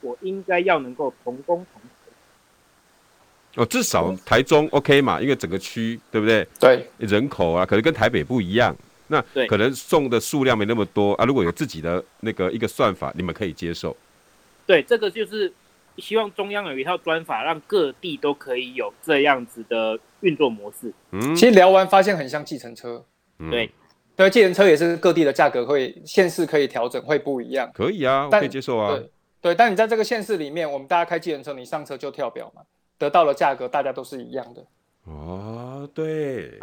[0.02, 3.62] 我应该要能够同工同酬。
[3.62, 6.48] 哦，至少台中 OK 嘛，因为整个区对不对？
[6.60, 8.76] 对，人口啊，可能跟台北不一样。
[9.08, 11.26] 那可能送的数量没那么多啊。
[11.26, 13.94] 如果有自己的那个一个算法，你们可以接受。
[14.66, 15.52] 对，这个就是
[15.98, 20.94] 希望中央有一套专法，让各地都可以有这样子的运作模式。
[21.12, 23.04] 嗯，其实聊完发现很像计程车。
[23.40, 23.70] 嗯、对，
[24.16, 27.70] 对，计程车也是各地的价格会县市可以调整，会不一样。
[27.74, 28.96] 可以啊，我可以接受啊。
[28.96, 32.62] 对，对，但你在这个县市里面，我们大家开计程车，你上车就跳表嘛，
[32.98, 34.66] 得到的价格大家都是一样的。
[35.06, 36.60] 哦，对。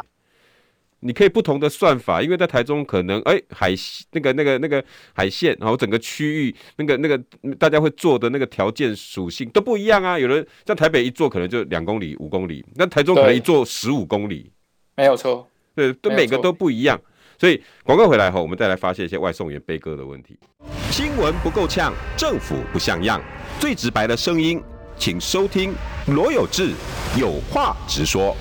[1.01, 3.73] 你可以不同的算法，因为在台中可能哎、欸、海
[4.11, 4.83] 那个那个那个
[5.13, 7.17] 海线，然后整个区域那个那个
[7.57, 10.19] 大家会做的那个条件属性都不一样啊。
[10.19, 14.51] 有人像台北一坐可能就两公里五公里，那台中可能一坐十五公里，
[14.97, 16.99] 没有错，对，都每个都不一样。
[17.39, 20.37] 所以广告回来后，我们再来发现一些外送员悲歌的问题。
[20.91, 23.21] 新闻不够呛，政府不像样，
[23.61, 24.61] 最直白的声音，
[24.97, 25.73] 请收听
[26.07, 26.73] 罗有志
[27.17, 28.35] 有话直说。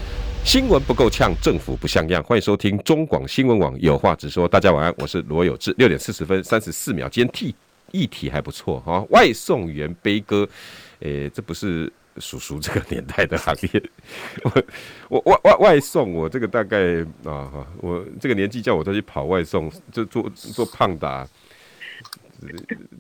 [0.45, 2.21] 新闻不够呛，政府不像样。
[2.25, 4.49] 欢迎收听中广新闻网，有话直说。
[4.49, 5.73] 大家晚安，我是罗有志。
[5.79, 7.55] 六点四十分三十四秒，今天题
[7.93, 9.05] 议题还不错哈。
[9.11, 10.49] 外送员悲歌，
[11.01, 13.83] 诶、欸，这不是叔叔这个年代的行业。
[15.09, 21.27] 我我外外外送，我这个大概啊哈，我这个年纪叫我再去跑外送，就做做胖达。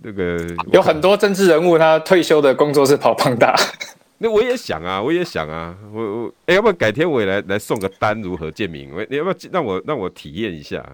[0.02, 0.38] 那个
[0.72, 3.54] 有很多政治人物，他退休的工作是跑胖达。
[4.18, 8.90] 那我也想啊，我也想啊，我我哎、欸，要不要改天我也来来送个单，如何建明？
[9.08, 10.84] 你要不要让我让我体验一下？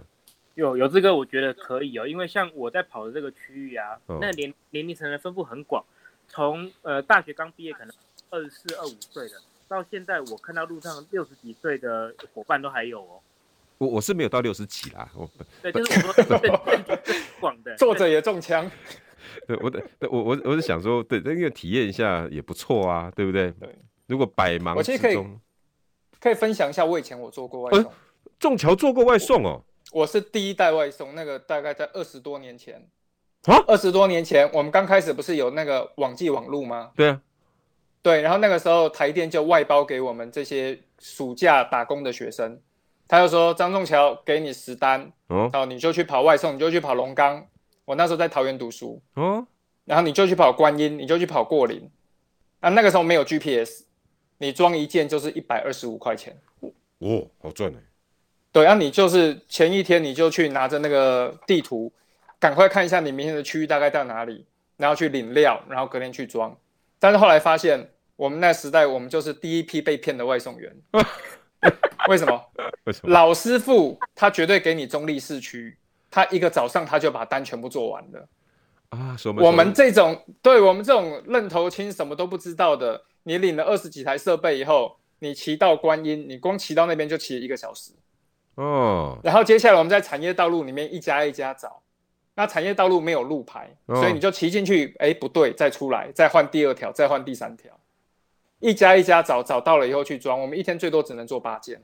[0.56, 5.82] 有有这个，我觉得可以哦，因为像我在跑的这个区域啊，哦、那年年龄层的分布很广，
[6.28, 7.94] 从呃大学刚毕业可能
[8.30, 9.34] 二十四、二五岁的，
[9.68, 13.20] 到现在我看到路上六十几岁的伙伴都还有哦。
[13.78, 15.28] 我我是没有到六十几啦，我
[15.62, 16.40] 对，就是我说更
[17.40, 18.70] 广的，作者也中枪。
[19.46, 23.50] 对， 我的，我我我是想说，对，那个体验一下也不错啊，对不对？
[23.52, 25.26] 对，如果百忙之中，我其实可以
[26.20, 27.92] 可以分享一下，我以前我做过外送，
[28.38, 30.02] 仲桥做过外送哦我。
[30.02, 32.88] 我是第一代外送，那个大概在二十多年前
[33.46, 36.92] 啊，二十多年前，我们刚开始不是有那个网际网路吗？
[36.94, 37.20] 对啊，
[38.04, 42.60] 对，然后那个时候台电就外包给我们这些暑假打工的学生，
[43.08, 47.46] 他就说张仲桥给你十单，哦，然后你就去跑外送，你就去跑龙岗。
[47.86, 49.46] 我那时候在桃园读书，哦，
[49.86, 51.90] 然后你就去跑观音，你就去跑过林，
[52.60, 53.84] 啊，那个时候没有 GPS，
[54.36, 56.36] 你装一件就是一百二十五块钱，
[56.98, 57.78] 哦，好赚呢。
[58.52, 61.90] 对，啊，你就是前一天你就去拿着那个地图，
[62.38, 64.44] 赶快看一下你明天的区域大概到哪里，
[64.76, 66.54] 然后去领料，然后隔天去装。
[66.98, 70.74] 但是后来发现，我们那时代我们就是第一批被骗的外送员，
[72.09, 72.40] 为什么？
[72.85, 73.12] 为什么？
[73.12, 75.77] 老师傅他绝对给你中立市区。
[76.11, 78.29] 他一个早上他就把单全部做完了
[78.90, 79.16] 啊！
[79.42, 87.90] 我们这种，对我们这种愣头青什么都不知道的，你领了二十几台设备以后，你骑到观音，你光骑到那边就骑了一个小时
[88.55, 89.18] 哦。
[89.24, 91.83] 然后接下来我们在产业道路里面一家一家找，
[92.37, 97.77] 那产业道路没有路牌，所以你就骑进去，哎，不对，再出来，再换第二条，再换第三条，
[98.64, 100.40] 一家一家找，找到了以后去装。
[100.40, 101.83] 我们一天最多只能做八件，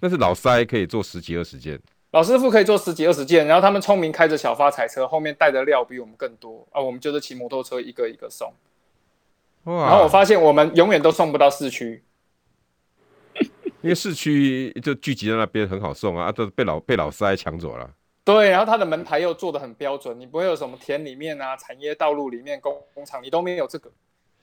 [0.00, 1.78] 但是老塞可以做十几二十件。
[2.12, 6.80] 老师傅可以做十几二十件，然后他们聪明开着小发财车，后面带的料比我们更多啊！
[6.80, 8.50] 我们就是骑摩托车一个一个送。
[9.64, 9.86] 哇！
[9.86, 12.02] 然后我发现我们永远都送不到市区，
[13.82, 17.90] 因为市区就聚集在那边很好送啊，都被老被老塞抢走了。
[18.24, 23.90] 对，然后他的门牌又做的很标准，你不会有什么田里面啊、产业道路里面、工工厂，你都没有这个。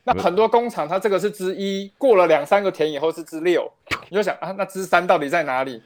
[0.04, 3.72] 那很多工厂它这个是之一，过了两三个田以后是之六，
[4.10, 5.82] 你就想啊，那之三到底在哪里？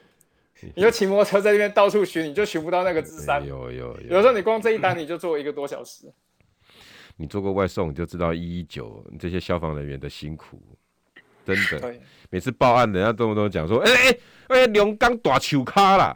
[0.74, 3.46] 你就骑摩托车在那边到处寻，你就寻不到那个之三。
[3.46, 4.16] 有有有。
[4.16, 6.12] 有时候你光这一单你就做一个多小时。
[7.18, 10.62] 你做过外送，你就知道一一九这些消防人员的辛苦，
[11.46, 11.96] 真的。
[12.30, 16.16] 每次报案，人家动不动讲说：“哎哎哎，龙岗大球卡啦！”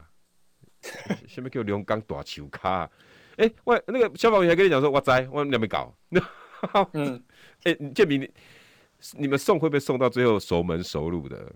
[1.27, 2.89] 什么叫龙岗大球卡？
[3.35, 5.93] 哎、欸，外那个消防员还跟你讲说：“我在，我们还没搞。
[6.93, 7.21] ”嗯。
[7.63, 8.29] 哎、欸，建明，
[9.17, 11.51] 你们送会不会送到最后熟门熟路的？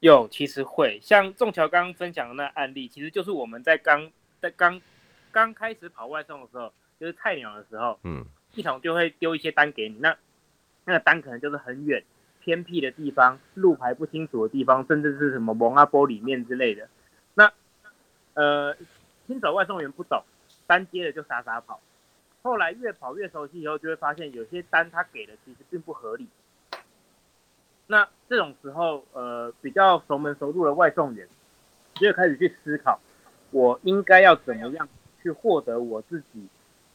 [0.00, 4.10] 有，其实会像仲桥刚刚分享的那案例，其实就是我们在刚
[4.40, 4.80] 在刚
[5.30, 10.16] 刚开始跑外送的时候，就是菜鸟的时候，嗯，系统就会丢一些单给你，那
[10.84, 12.02] 那个单可能就是很远、
[12.40, 16.88] 偏僻的地方，路牌不清楚的地方，甚至是什么蒙阿波里面之类的。
[17.34, 17.52] 那
[18.34, 18.76] 呃，
[19.28, 20.24] 新手外送员不懂，
[20.66, 21.80] 单接了就傻傻跑，
[22.42, 26.28] 后来越跑越熟悉以后，就会发现有些单他给的其实并不合理。
[27.86, 31.28] 那这种时候，呃，比较熟门熟路的外送员，
[31.94, 32.98] 就开始去思考，
[33.50, 34.88] 我应该要怎么样
[35.22, 36.48] 去获得我自己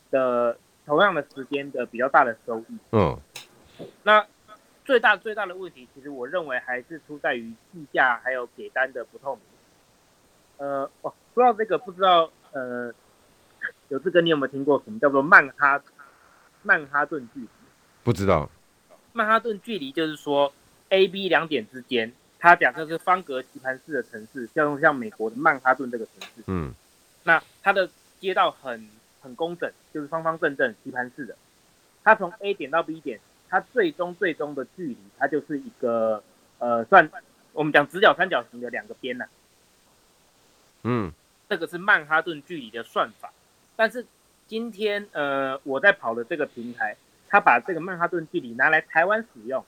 [0.10, 2.78] 的同样的时间的比较大的收益。
[2.92, 3.20] 嗯，
[4.04, 4.26] 那
[4.84, 9.44] 最大最大的问题，其实我认为还是出在于计价还有给单的不透明。
[10.58, 12.92] 呃，哦，说到这个，不知道呃，
[13.90, 15.82] 有志哥你有没有听过什么叫做曼哈
[16.64, 17.48] 曼哈顿距离？
[18.04, 18.50] 不知道。
[19.14, 20.54] 曼哈顿距离就是说
[20.90, 26.74] ，A、B 两点之间，它假设是方格棋盘式的城市，像像美国的曼哈顿这个城市，嗯，
[27.24, 28.90] 那它的街道很
[29.22, 31.36] 很工整，就是方方正正棋盘式的。
[32.04, 33.20] 它从 A 点到 B 点，
[33.50, 36.22] 它最终最终的距离，它就是一个
[36.60, 37.10] 呃，算
[37.54, 39.30] 我们讲直角三角形的两个边呐、啊。
[40.84, 41.12] 嗯，
[41.50, 43.32] 这个是曼哈顿距离的算法。
[43.78, 44.06] 但是
[44.46, 46.98] 今天呃，我在跑的这个平台。
[47.30, 49.62] 他把这个曼哈顿距离拿来台湾使用，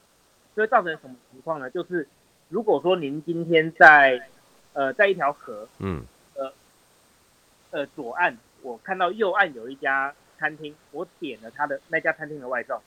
[0.55, 1.69] 就会造成什么情况呢？
[1.69, 2.07] 就是
[2.47, 4.29] 如果说您今天在
[4.71, 6.05] 呃在一条河，嗯，
[6.35, 6.53] 呃
[7.71, 12.81] 呃左岸，我看到右岸有一家餐厅，我点了他的那家餐厅的外送，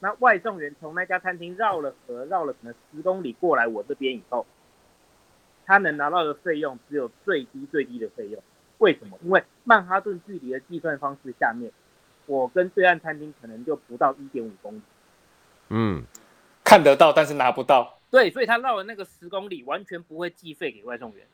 [0.00, 4.44] 那外送员从那家餐厅绕了河，绕了可能十公里过来我这边以后，
[5.66, 8.42] 他能拿到的费用只有最低最低的费用。
[8.80, 9.16] 为什么？
[9.22, 11.72] 因为曼哈顿距离的计算方式下面。
[12.26, 14.80] 我跟对岸餐厅可能就不到一点五公里，
[15.70, 16.04] 嗯，
[16.62, 21.26] 看得到但是拿不到，对，所以他绕了那个十公里，完全不会计费给外送员。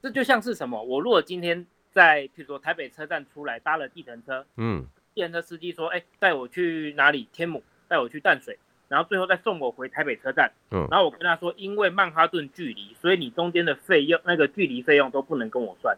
[0.00, 0.80] 这就像是什么？
[0.80, 4.86] 我如果今天在，譬如说台北车站出来搭了计程车，嗯，
[5.16, 7.28] 计程车司机说，哎，带我去哪里？
[7.32, 8.56] 天母，带我去淡水，
[8.86, 15.96] 然后最后再送我回台北车站，嗯，然后我跟他说，因为曼哈顿距离，所以你中间的费用，那个距离费用都不能跟我算。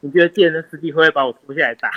[0.00, 1.90] 你觉得计程车司机会不会把我拖下来打？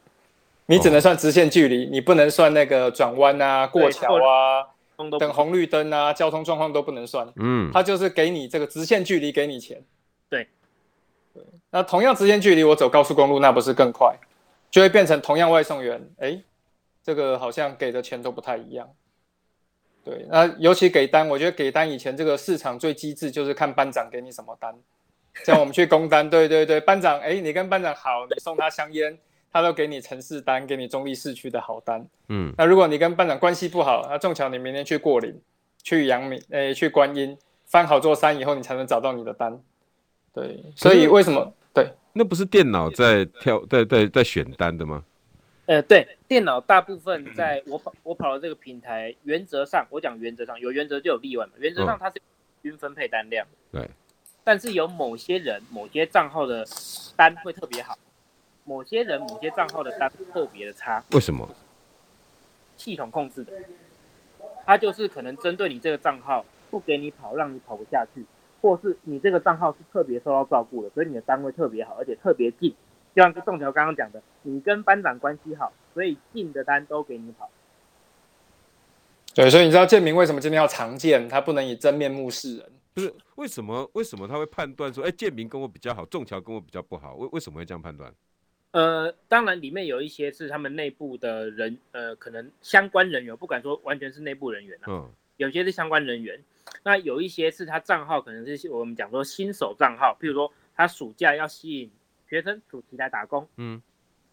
[0.66, 4.66] 你只能算直线距离，你不能算那个转弯啊、过桥啊、
[5.18, 7.30] 等红绿灯啊、交通状况都不能算。
[7.36, 9.82] 嗯，他就是给你这个直线距离给你钱。
[10.30, 10.48] 对，
[11.34, 11.42] 对。
[11.70, 14.16] 那同样直线距离，我走高速公路，那不是更快？
[14.70, 16.42] 就会变成同样外送员，哎，
[17.02, 18.88] 这个好像给的钱都不太一样。
[20.02, 24.74] 对，那尤其给单，我觉得给单以前这个市场最机智就是看班长给你什么单。
[25.44, 29.18] 像我们去工单，对对对，班长，哎，你跟班长好，你送他香烟。
[29.56, 32.04] 他都给你城市单，给你中立市区的好单。
[32.28, 35.40] 嗯，那如果你跟班长关系不好，那正巧你明天去过岭，
[35.80, 39.56] 去阳明，诶、欸，去观音，翻好座山以后，你才能找到你的单。
[40.32, 41.54] 对，所以为什么？
[41.72, 45.04] 对，那不是电脑在挑，在在在选单的吗？
[45.66, 51.52] 呃，对，电脑大部分在我跑我跑的这个平台，原则上我讲原则上有原则就有例外嘛。
[51.58, 52.20] 原则上它是
[52.60, 53.46] 均分配单量。
[53.70, 53.88] 对，
[54.44, 56.64] 但是有某些人某些账号的
[57.16, 57.98] 单会特别好。
[58.66, 61.46] 某些人、某些账号的单特别的差，为什么？
[62.78, 63.52] 系统控制的，
[64.64, 68.24] 他就是可能针对你这个账号不给你跑，让你跑不下去，
[68.62, 72.74] 或是你这个账号是特别受到照顾的，所以你的单位特别好，而且特别近。
[73.14, 77.50] 就像宋桥刚刚讲的，你跟班长关系好，所以近的单都给你跑。
[79.34, 82.72] 对，所以你知道建明为什么今天要常见，他不能以真面目示人？
[82.94, 83.90] 不是为什么？
[83.94, 87.16] 为什么他会判断说，哎，建明跟我比较好，仲桥跟我比较不好？
[87.16, 88.14] 为为什么会这样判断？
[88.70, 96.42] 呃，当然里面有一些是他们内部的人，呃，可能相关人员，不敢说完全是内部人员啊，嗯，有些是相关人员，
[96.82, 101.90] 那有一些是他账号可能是我们讲说新手账号，譬如说他暑假要吸引
[102.28, 103.80] 学生暑期来打工，嗯，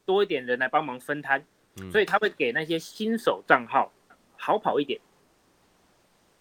[0.05, 1.43] 多一点人来帮忙分摊，
[1.80, 3.91] 嗯，所以他会给那些新手账号
[4.38, 4.99] 好跑一点，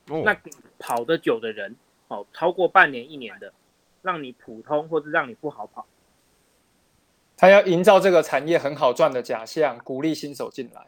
[0.08, 0.34] 哦，那
[0.78, 1.76] 跑得久的人，
[2.11, 3.52] 哦，超过半年一年的，
[4.02, 5.86] 让你普通或是让你不好跑。
[7.36, 10.86] 他要营造这个产业很好赚的假象，鼓励新手进来。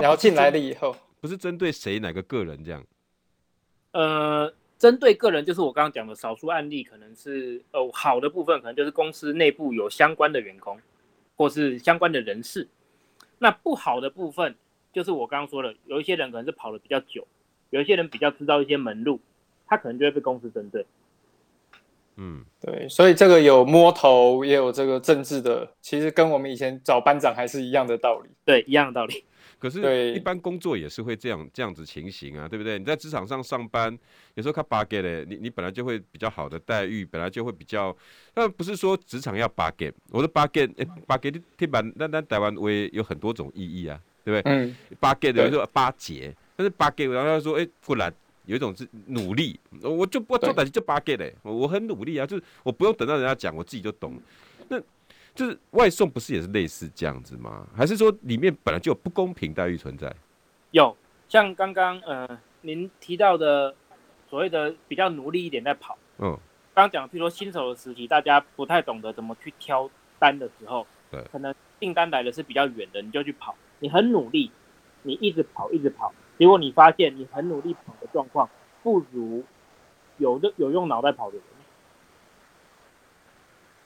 [0.00, 2.84] 然后进来了以后，不是针对谁哪个个人这样。
[3.90, 10.80] 呃，针对个人就是我刚刚讲的少数案例，可能是哦好的部分，可能就是公司内部有相关的员工，
[11.34, 12.68] 或是相关的人士。
[13.38, 14.54] 那不好的部分，
[14.92, 17.26] 就是我刚刚说的，有一些人可能是跑的比较久，
[17.70, 19.20] 有一些人比较知道一些门路，
[19.66, 20.84] 他可能就会被公司针对。
[22.16, 28.30] 嗯，对，所以这个有摸头，也有这个政治的，其实跟我们以前找班长还是一样的道理。
[28.44, 29.24] 对，一样的道理。
[29.58, 32.78] 可是，一般工作也是会这样这样子情形啊，对不对？
[32.78, 33.98] 你在职场上上班，
[34.34, 37.96] 有时候他巴结嘞，你你本来就会比较好的待遇，本来就会比较，
[38.36, 39.92] 那不是说职场要巴结。
[40.10, 44.52] 我的巴结，哎，巴结的听板，那那台湾也有很多种意义啊，对不对？
[44.52, 48.14] 嗯，巴结的有时候巴结，但是巴结，然后他说，哎，不然。
[48.46, 54.20] 有一种是努力，我就不做短期就八 get 嘞，我很努力啊，就是我不用等到人家讲，我自己就懂。
[54.68, 54.78] 那
[55.34, 57.66] 就是外送不是也是类似这样子吗？
[57.74, 60.14] 还是说里面本来就有不公平待遇存在？
[60.72, 60.96] 有，
[61.28, 63.74] 像刚刚呃您提到的
[64.28, 66.38] 所谓的比较努力一点在跑，嗯，
[66.74, 74.50] 刚刚讲，譬如说新手的时期，大家不太懂得怎么去挑单的时候，对，可能订单来的是比较远的，你就去跑，你很努力，
[75.02, 76.12] 你一直跑一直跑。
[76.38, 78.48] 结果你发现你很努力跑的状况，
[78.82, 79.44] 不如
[80.18, 81.44] 有的有用脑袋跑的人。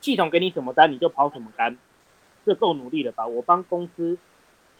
[0.00, 1.76] 系统给你什么单你就跑什么单，
[2.46, 3.26] 这够努力了吧？
[3.26, 4.16] 我帮公司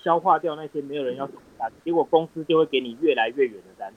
[0.02, 3.92] 消化掉那些没有人要什么单，结果公司就会给你越来越远的单。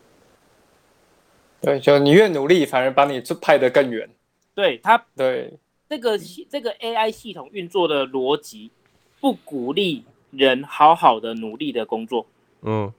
[1.61, 4.09] 对，就你越努力，反而把你派得更远。
[4.55, 6.17] 对他，对这个
[6.49, 8.71] 这个 AI 系统运作的逻辑，
[9.19, 12.25] 不鼓励人好好的努力的工作。
[12.63, 12.91] 嗯，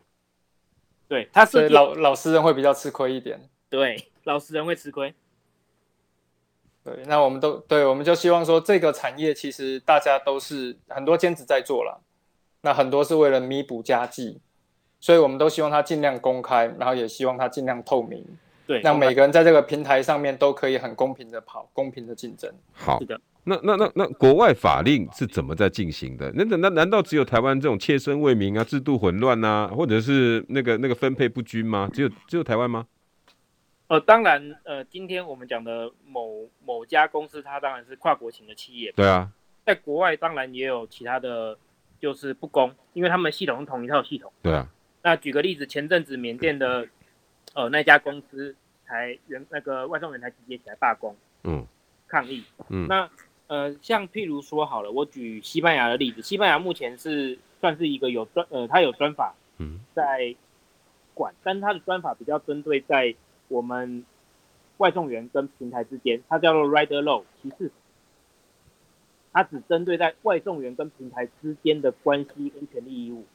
[1.12, 3.38] 对，他是老老实人会比较吃亏一点。
[3.68, 5.12] 对，老实人会吃亏。
[6.82, 12.00] 对，那我们都对，我们就希望说，这个产业其实大家都是很多兼职在做了，
[12.62, 14.40] 那很多是为了弥补家计，
[15.00, 18.24] 所以我们都希望它尽量公开，然后也希望它尽量透明。
[18.66, 22.50] 对，让每个人在这个平台上面都可以很公平的跑，公平的竞争。
[22.72, 22.98] 好，
[23.44, 26.30] 那那那那国外法令是怎么在进行的？
[26.34, 31.88] 那那难道只有台湾这种切身为民啊、制度混乱啊，或者是那个那个分配不均吗？
[31.92, 32.86] 只有只有台湾吗？
[33.88, 38.92] 呃，当然，呃，今天我们讲的某某家公司，它当然是跨国型的企业。
[38.92, 39.30] 对啊，
[39.66, 41.58] 在国外当然也有其他的，
[42.00, 44.32] 就是不公，因为他们系统是同一套系统。
[44.42, 44.68] 对啊。
[45.02, 46.88] 那举个例子，前阵子缅甸的。
[47.54, 48.54] 呃，那家公司
[48.86, 51.14] 才员那个外送员才集结起来罢工，
[51.44, 51.66] 嗯，
[52.08, 53.06] 抗议，嗯，那
[53.52, 60.34] 呃，像譬如说好了，我举西班牙的例子，西班牙目前是算是一个有专呃，它有专法，嗯，在
[61.12, 63.14] 管，嗯、但是它的专法比较针对在
[63.48, 64.06] 我们
[64.78, 67.70] 外送员跟平台之间，它叫做 Rider Law 歧视，
[69.34, 73.26] 它只针对在外送员跟平台之间的关系跟权利义务，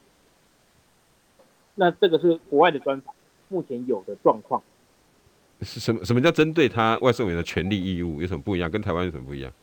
[1.76, 3.14] 那这个是国外的专法。
[3.50, 4.64] 目前有的状况
[5.62, 6.04] 是什么？
[6.04, 8.72] 什么叫针对他外送员的权利义务有什么不一样？
[8.72, 9.54] 跟台湾有什么不一样？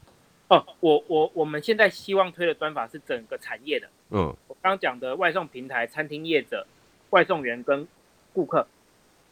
[0.48, 3.88] 哦，我我我们现在希望推的专法是整个产业的。
[4.10, 6.66] 嗯，我刚刚讲的外送平台、餐厅业者、
[7.10, 7.88] 外送员跟
[8.32, 8.66] 顾客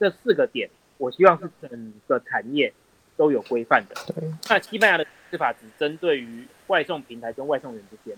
[0.01, 2.73] 这四个点，我希望是整个产业
[3.17, 3.95] 都有规范的。
[4.15, 4.29] 对。
[4.49, 8.17] 那西班牙的司法只针对于外送平台跟外送员之间。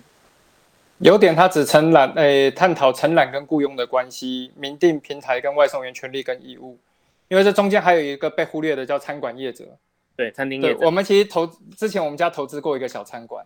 [0.99, 6.79] 有点，他只承揽，诶、欸，探讨承揽跟雇佣的关系，明定平台跟外送员权利跟义务。
[7.27, 9.77] 因为这中间还有一个被忽略的，叫餐馆业者。
[10.17, 10.77] 对，餐厅业。
[10.81, 11.47] 我们其实投
[11.77, 13.45] 之前，我们家投资过一个小餐馆。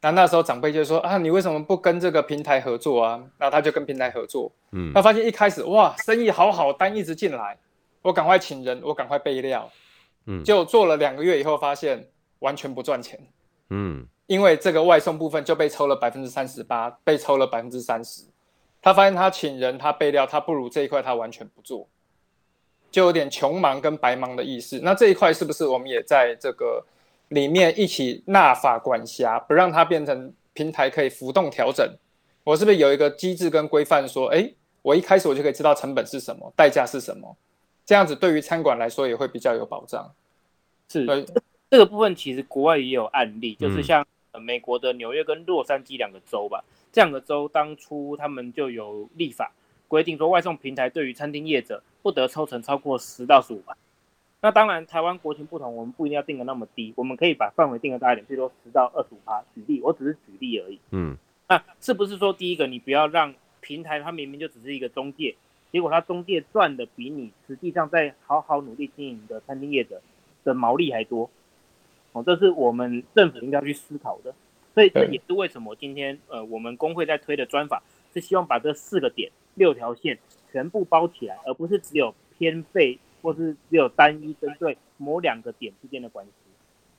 [0.00, 3.22] 那那时候长辈就说啊，你为什么不跟这个平台合作啊？
[3.38, 4.52] 然后他就跟平台合作。
[4.72, 4.92] 嗯。
[4.92, 7.58] 他发现一开始哇，生意好好，单一直进来，
[8.02, 9.70] 我赶快请人，我赶快备料。
[10.26, 10.44] 嗯。
[10.44, 12.06] 就做了两个月以后，发现
[12.40, 13.18] 完全不赚钱。
[13.70, 14.06] 嗯。
[14.26, 18.22] 因为这个外送部分就被抽了百分之三十八，被抽了百分之三十。
[18.80, 21.88] 他发现他请人，他备料，他不如这一块他完全不做，
[22.94, 24.78] 就有点穷忙跟白忙的意思。
[24.84, 26.80] 那这一块是不是我们也在这个
[27.30, 31.84] 里面一起纳法管辖，不让它变成平台可以浮动调整？
[32.44, 34.48] 我是不是有一个机制跟规范说，哎，
[34.82, 37.36] 我一开始我就可以知道成本是什么，代价是什么？
[37.84, 40.14] 这样子对于餐馆来说也会比较有保障。
[40.88, 41.04] 是，
[41.68, 44.06] 这个部分其实国外也有案例，就是像。
[44.36, 49.52] 美国的纽约跟洛杉矶两个州吧，这两个州当初他们就有立法
[49.88, 53.76] 规定说，外送平台对于餐厅业者不得抽成超过十到十五趴。
[54.40, 59.42] 那当然，台湾国情不同，我们不一定要定的那么低，我们可以把范围定的大一点，最多十到二十五趴。
[59.54, 60.78] 举例，我只是举例而已。
[60.90, 61.16] 嗯，
[61.48, 65.34] 那是不是说第一个，你不要让平台它明明就只是一个中介，
[65.72, 70.02] 结果它中介赚的比你实际上在好好努力经营的餐厅业者
[70.44, 71.30] 的毛利还多？
[72.12, 74.34] 哦，这是我们政府应该去思考的，
[74.74, 77.82] 所以这也是为什么今天呃，我们工会在推的专法
[78.12, 80.18] 是希望把这四个点、六条线
[80.52, 86.32] 全部包起来，而不是只有偏废或是只有单一针对某两个点之间的关系。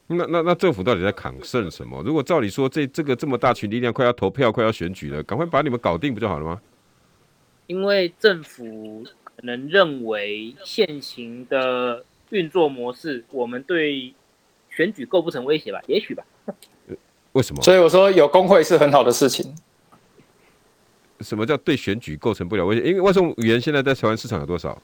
[0.08, 2.02] 那那那政府到底在抗胜什么？
[2.04, 6.62] 如果照理说这这个这么大群力量快要投票、快要选举了，赶快把你们搞定不就好了吗？
[7.68, 14.14] 因为政府可能认为现行的运作模式，我们对。
[14.68, 15.82] 选举构不成威胁吧？
[15.88, 16.22] 也许吧。
[17.32, 17.62] 为什么？
[17.62, 19.56] 所以我说有工会是很好的事情。
[21.22, 22.82] 什么叫对选举构成不了威胁？
[22.84, 24.82] 因为外送员现在在台湾市场有多少？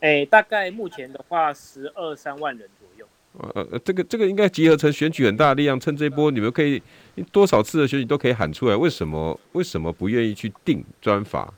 [0.00, 3.06] 哎、欸，大概目前的话十二三万人左右。
[3.38, 6.82] 呃呃，这个这个应该集合成选举很大的力量，趁这一波你们可以
[7.30, 8.76] 多少次的选举都可以喊出来。
[8.76, 11.52] 为什么为什么不愿意去定专法？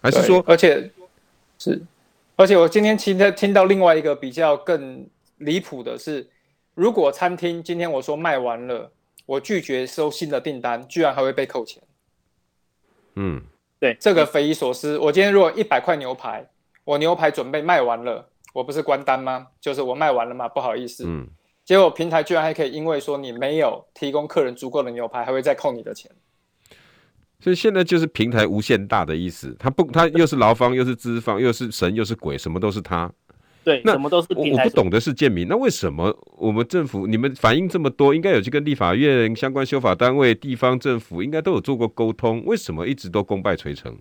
[0.00, 0.90] 还是说，而且
[1.58, 1.80] 是，
[2.36, 5.06] 而且我今天听在听到另外一个比较更
[5.38, 6.26] 离谱的是。
[6.74, 8.92] 如果餐厅今天我说卖完了，
[9.26, 11.82] 我拒绝收新的订单，居然还会被扣钱。
[13.20, 13.42] 嗯，
[13.80, 14.96] 对，这个匪夷所思。
[14.98, 16.48] 我今天如果一百块牛排，
[16.84, 19.48] 我牛排准备卖完了，我不是关单吗？
[19.60, 20.48] 就是我卖完了嘛？
[20.48, 21.04] 不好意思。
[21.06, 21.26] 嗯，
[21.64, 26.10] 结果平台居然还可以因为说你没有提供客人足够的牛排，还会再扣你的钱。
[27.40, 33.12] 所以现在就是平台无限大的意思，他不，他又是劳方，又是资方，又是神，又是鬼，什么都是他。
[33.64, 34.64] 对，那什么都是平台。
[34.64, 43.98] 我不懂的是建民，那为什么我们政府你们反映这么多，应该有去跟立法院相关修法单位、地方政府应该都有做过沟通，为什么一直都功败垂成？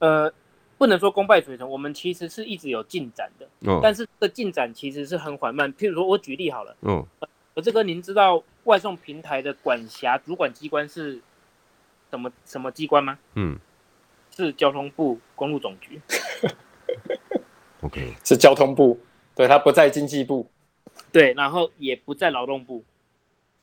[0.00, 0.30] 呃，
[0.76, 5.72] 不能说功败垂成，我们其实是一直有进展的，哦，但是这个进展其实是很缓慢。
[5.74, 7.06] 譬如说，我举例好了，哦，
[7.54, 11.20] 我，这个您知道外送平台的管辖主管机关是
[12.10, 13.18] 什么什么机关吗？
[13.34, 13.58] 嗯，
[14.36, 16.00] 是交通部公路总局。
[17.82, 18.98] OK，是交通部，
[19.34, 20.46] 对，它不在经济部，
[21.10, 22.84] 对，然后也不在劳动部。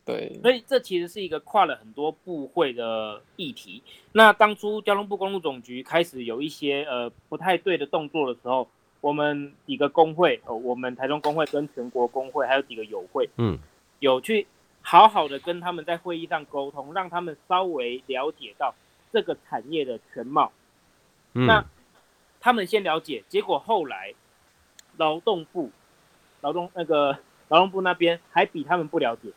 [0.06, 3.84] 对，所以这其实是一个跨了很多部会的议题。
[4.14, 8.68] 那当初交通部公路总局开始有一些呃不太对的动作的时候，
[9.02, 13.60] 我们几个工会，呃，我们台中工会跟全国工会还有几个友会，嗯，
[14.00, 14.48] 有去
[14.82, 18.74] 好好的跟他们在会议上沟通，让他们稍微了解到
[19.12, 20.54] 这个产业的全貌。
[21.34, 21.66] 嗯，那
[22.48, 24.14] 他们先了解，结果后来
[24.96, 25.70] 劳动部、
[26.40, 27.18] 劳动那个
[27.50, 29.32] 劳动部那边还比他们不了解。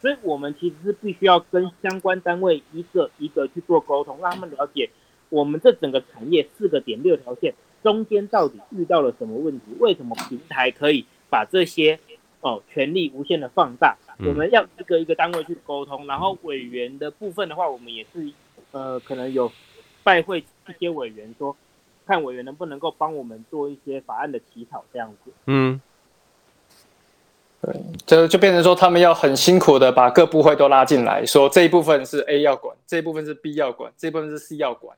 [0.00, 4.88] 所以，我们其实是必须要跟相关单位一个一个去做沟通，让他们了解
[5.28, 7.52] 我们这整个产业四个点六条线
[7.82, 11.98] 中间到底遇到了什么问题，为什么平台可以把这些
[12.42, 13.96] 哦权力无限的放大？
[14.20, 18.32] 我们要一个一个单位去沟通，然后委员的部分的话，我们也是
[18.70, 19.50] 呃可能有
[20.04, 20.38] 拜会
[20.68, 21.56] 一些委员说，
[22.06, 25.32] 看委员能不能够帮我们做一些法案的起草这样子。
[25.46, 25.80] 嗯。
[27.60, 27.74] 对，
[28.04, 34.94] 这就变成说，他们要很辛苦的把各部会都拉进来，说这一部分是 A 要管，这一部分是 B 要管，这一部分是 C 要管。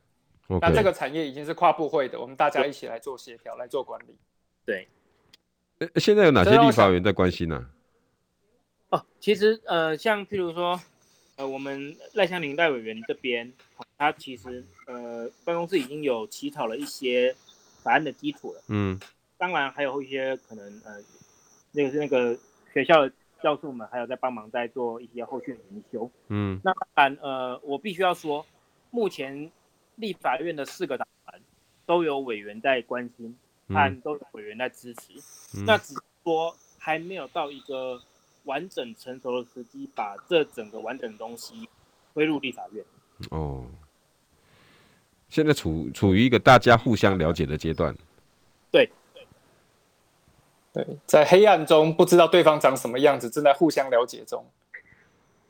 [0.49, 0.59] Okay.
[0.61, 4.17] 那这个产业已经是跨部会的，我们大家一起来做协调，来做管理。
[4.65, 4.89] 对。
[5.95, 7.67] 现在有哪些立法委员在关心呢、
[8.89, 8.99] 啊？
[8.99, 10.81] 哦，其实呃，像譬如说，
[11.37, 13.53] 呃，我们赖香伶赖委员这边，
[13.99, 17.35] 他其实呃办公室已经有起草了一些
[17.83, 18.63] 法案的基础了。
[18.69, 19.01] 嗯。
[19.39, 21.03] 当然还有一些可能呃，
[21.73, 22.39] 那个是那个。
[22.73, 26.11] 学校的教授们还有在帮忙，在做一些后续的研修。
[26.29, 28.45] 嗯，那当然，呃，我必须要说，
[28.91, 29.51] 目前
[29.95, 31.41] 立法院的四个党团
[31.87, 33.35] 都有委员在关心，
[33.69, 35.15] 和都有委员在支持。
[35.57, 37.99] 嗯、那只是说还没有到一个
[38.45, 41.67] 完整成熟的时机，把这整个完整的东西
[42.13, 42.85] 推入立法院。
[43.31, 43.65] 哦，
[45.29, 47.95] 现在处处于一个大家互相了解的阶段。
[48.71, 48.91] 对。
[50.73, 54.45] 对，在黑暗中不知道对方长什么样子，正在互相了解中。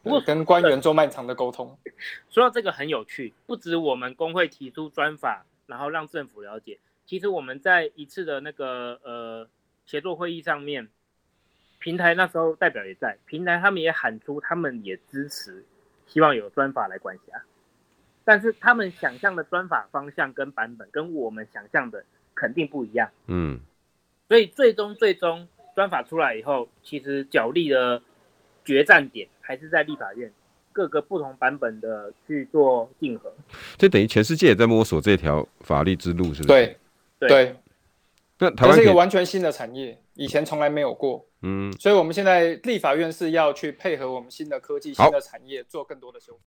[0.04, 1.76] 不过跟官员做漫长的沟通。
[2.30, 6.78] 说到这个很有趣，不止我们工会提出专法，然后让政府了解。
[7.04, 9.48] 其实我们在一次的那个呃
[9.84, 10.88] 协作会议上面，
[11.80, 15.64] 平台那时候代表也在，平台他们也喊出他们也支持，
[16.06, 17.42] 希望有专法来管辖。
[18.26, 22.04] 但是他们想象的专法方向跟版本跟我们想象的
[22.34, 23.08] 肯定不一样。
[23.28, 23.60] 嗯。
[24.28, 25.46] 所以最终最终
[25.76, 28.02] 专法出来以后，其实角力的
[28.64, 30.32] 决战点还是在立法院
[30.72, 33.32] 各个不同版本的去做竞合。
[33.76, 36.46] 这等于全世界也在摸索这条法律之路，是不是？
[36.48, 36.76] 对
[37.20, 37.28] 对。
[37.28, 37.56] 对
[38.38, 41.24] 那台湾是一个完全新的产业，以前从来没有过。
[41.42, 41.72] 嗯。
[41.78, 46.38] 所以我们现在立法院是要去配合我们新的科技、新的产业，做更多的修。